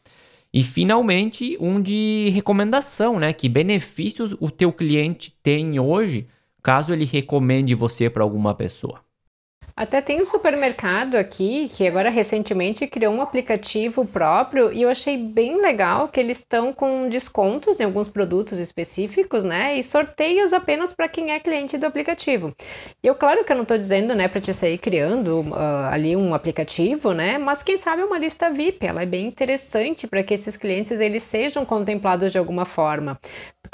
E 0.53 0.63
finalmente, 0.63 1.57
um 1.61 1.81
de 1.81 2.31
recomendação, 2.31 3.19
né? 3.19 3.33
Que 3.33 3.49
benefícios 3.49 4.37
o 4.41 4.51
teu 4.51 4.73
cliente 4.73 5.37
tem 5.43 5.79
hoje 5.81 6.29
caso 6.63 6.93
ele 6.95 7.05
recomende 7.05 7.75
você 7.75 8.09
para 8.09 8.23
alguma 8.23 8.55
pessoa. 8.55 9.03
Até 9.77 10.01
tem 10.01 10.23
um 10.23 10.25
supermercado 10.25 11.17
aqui 11.17 11.69
que 11.69 11.85
agora 11.85 12.09
recentemente 12.09 12.87
criou 12.87 13.13
um 13.13 13.21
aplicativo 13.21 14.07
próprio 14.07 14.73
e 14.73 14.83
eu 14.83 14.89
achei 14.89 15.17
bem 15.19 15.61
legal 15.61 16.07
que 16.07 16.21
eles 16.21 16.39
estão 16.39 16.73
com 16.73 17.09
descontos 17.09 17.81
em 17.81 17.85
alguns 17.85 18.09
produtos 18.09 18.61
específicos, 18.61 19.43
né? 19.43 19.77
E 19.77 19.83
sorteios 19.83 20.53
apenas 20.53 20.93
para 20.93 21.09
quem 21.09 21.33
é 21.33 21.41
cliente 21.41 21.77
do 21.77 21.87
aplicativo. 21.87 22.55
E 23.03 23.07
eu, 23.09 23.17
claro 23.17 23.45
que 23.45 23.51
eu 23.51 23.57
não 23.57 23.65
estou 23.65 23.77
dizendo, 23.77 24.15
né, 24.15 24.29
para 24.29 24.41
te 24.41 24.55
sair 24.55 24.79
criando 24.79 25.41
uh, 25.41 25.89
ali 25.91 26.15
um 26.15 26.35
aplicativo, 26.35 27.13
né? 27.13 27.37
Mas 27.37 27.65
quem 27.65 27.77
sabe 27.77 28.05
uma 28.05 28.17
lista 28.17 28.51
VIP, 28.51 28.87
ela 28.87 29.03
é 29.03 29.07
bem 29.07 29.27
interessante 29.27 30.07
para 30.07 30.23
que 30.23 30.35
esses 30.35 30.57
clientes 30.57 31.01
eles 31.01 31.25
sejam 31.25 31.65
contemplados 31.65 32.31
de 32.31 32.39
alguma 32.39 32.65
forma. 32.65 33.19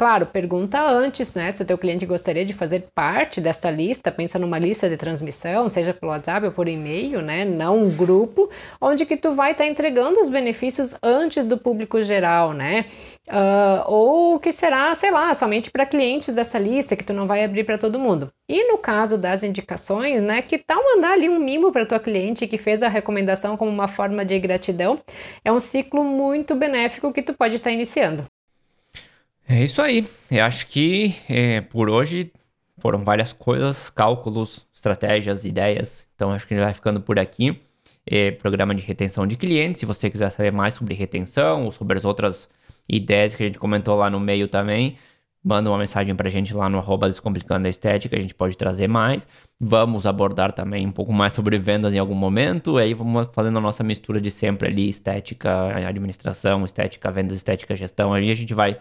Claro, 0.00 0.24
pergunta 0.24 0.80
antes, 0.82 1.34
né? 1.34 1.50
Se 1.50 1.62
o 1.62 1.66
teu 1.66 1.76
cliente 1.76 2.06
gostaria 2.06 2.42
de 2.42 2.54
fazer 2.54 2.88
parte 2.94 3.38
desta 3.38 3.70
lista, 3.70 4.10
pensa 4.10 4.38
numa 4.38 4.58
lista 4.58 4.88
de 4.88 4.96
transmissão, 4.96 5.68
seja 5.68 5.92
pelo 5.92 6.10
WhatsApp 6.10 6.46
ou 6.46 6.52
por 6.52 6.66
e-mail, 6.68 7.20
né? 7.20 7.44
Não 7.44 7.82
um 7.82 7.94
grupo, 7.94 8.48
onde 8.80 9.04
que 9.04 9.14
tu 9.14 9.34
vai 9.34 9.52
estar 9.52 9.64
tá 9.64 9.68
entregando 9.68 10.18
os 10.18 10.30
benefícios 10.30 10.96
antes 11.02 11.44
do 11.44 11.58
público 11.58 12.00
geral, 12.00 12.54
né? 12.54 12.86
Uh, 13.28 13.92
ou 13.92 14.40
que 14.40 14.52
será, 14.52 14.94
sei 14.94 15.10
lá, 15.10 15.34
somente 15.34 15.70
para 15.70 15.84
clientes 15.84 16.32
dessa 16.32 16.58
lista, 16.58 16.96
que 16.96 17.04
tu 17.04 17.12
não 17.12 17.26
vai 17.26 17.44
abrir 17.44 17.64
para 17.64 17.76
todo 17.76 17.98
mundo. 17.98 18.32
E 18.48 18.72
no 18.72 18.78
caso 18.78 19.18
das 19.18 19.42
indicações, 19.42 20.22
né? 20.22 20.40
Que 20.40 20.56
tal 20.56 20.82
mandar 20.82 21.12
ali 21.12 21.28
um 21.28 21.38
mimo 21.38 21.72
para 21.72 21.84
tua 21.84 22.00
cliente 22.00 22.48
que 22.48 22.56
fez 22.56 22.82
a 22.82 22.88
recomendação 22.88 23.54
como 23.54 23.70
uma 23.70 23.86
forma 23.86 24.24
de 24.24 24.38
gratidão? 24.38 24.98
É 25.44 25.52
um 25.52 25.60
ciclo 25.60 26.02
muito 26.02 26.54
benéfico 26.54 27.12
que 27.12 27.20
tu 27.20 27.34
pode 27.34 27.56
estar 27.56 27.68
tá 27.68 27.74
iniciando. 27.74 28.24
É 29.52 29.64
isso 29.64 29.82
aí. 29.82 30.06
Eu 30.30 30.44
acho 30.44 30.64
que 30.68 31.12
é, 31.28 31.60
por 31.60 31.90
hoje 31.90 32.30
foram 32.78 33.00
várias 33.00 33.32
coisas, 33.32 33.90
cálculos, 33.90 34.64
estratégias, 34.72 35.44
ideias. 35.44 36.06
Então 36.14 36.30
acho 36.30 36.46
que 36.46 36.54
vai 36.54 36.72
ficando 36.72 37.00
por 37.00 37.18
aqui. 37.18 37.60
É, 38.06 38.30
programa 38.30 38.72
de 38.76 38.82
retenção 38.84 39.26
de 39.26 39.36
clientes. 39.36 39.80
Se 39.80 39.86
você 39.86 40.08
quiser 40.08 40.30
saber 40.30 40.52
mais 40.52 40.74
sobre 40.74 40.94
retenção 40.94 41.64
ou 41.64 41.72
sobre 41.72 41.98
as 41.98 42.04
outras 42.04 42.48
ideias 42.88 43.34
que 43.34 43.42
a 43.42 43.46
gente 43.46 43.58
comentou 43.58 43.96
lá 43.96 44.08
no 44.08 44.20
meio 44.20 44.46
também, 44.46 44.96
manda 45.42 45.68
uma 45.68 45.78
mensagem 45.78 46.14
pra 46.14 46.30
gente 46.30 46.54
lá 46.54 46.68
no 46.68 46.78
arroba 46.78 47.08
Descomplicando 47.08 47.66
a 47.66 47.70
Estética, 47.70 48.16
a 48.16 48.20
gente 48.20 48.34
pode 48.36 48.56
trazer 48.56 48.86
mais. 48.86 49.26
Vamos 49.58 50.06
abordar 50.06 50.52
também 50.52 50.86
um 50.86 50.92
pouco 50.92 51.12
mais 51.12 51.32
sobre 51.32 51.58
vendas 51.58 51.92
em 51.92 51.98
algum 51.98 52.14
momento, 52.14 52.76
aí 52.76 52.94
vamos 52.94 53.28
fazendo 53.32 53.58
a 53.58 53.60
nossa 53.60 53.82
mistura 53.82 54.20
de 54.20 54.30
sempre 54.30 54.68
ali, 54.68 54.88
estética, 54.88 55.76
administração, 55.88 56.64
estética, 56.64 57.10
vendas, 57.10 57.36
estética, 57.36 57.74
gestão, 57.74 58.12
aí 58.12 58.30
a 58.30 58.34
gente 58.34 58.54
vai 58.54 58.78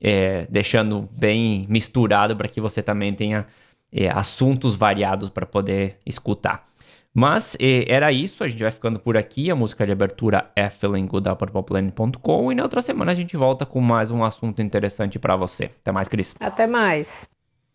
é, 0.00 0.46
deixando 0.50 1.08
bem 1.18 1.66
misturado 1.68 2.36
para 2.36 2.48
que 2.48 2.60
você 2.60 2.82
também 2.82 3.14
tenha 3.14 3.46
é, 3.92 4.08
assuntos 4.08 4.74
variados 4.74 5.28
para 5.28 5.46
poder 5.46 5.98
escutar. 6.04 6.64
Mas 7.14 7.56
é, 7.60 7.84
era 7.90 8.10
isso, 8.10 8.42
a 8.42 8.48
gente 8.48 8.60
vai 8.60 8.72
ficando 8.72 8.98
por 8.98 9.16
aqui. 9.16 9.50
A 9.50 9.54
música 9.54 9.86
de 9.86 9.92
abertura 9.92 10.50
é 10.56 10.68
Feeling 10.68 11.06
Good 11.06 11.28
e 12.50 12.54
na 12.56 12.62
outra 12.64 12.82
semana 12.82 13.12
a 13.12 13.14
gente 13.14 13.36
volta 13.36 13.64
com 13.64 13.80
mais 13.80 14.10
um 14.10 14.24
assunto 14.24 14.60
interessante 14.60 15.18
para 15.18 15.36
você. 15.36 15.66
Até 15.80 15.92
mais, 15.92 16.08
Cris. 16.08 16.34
Até 16.40 16.66
mais. 16.66 17.28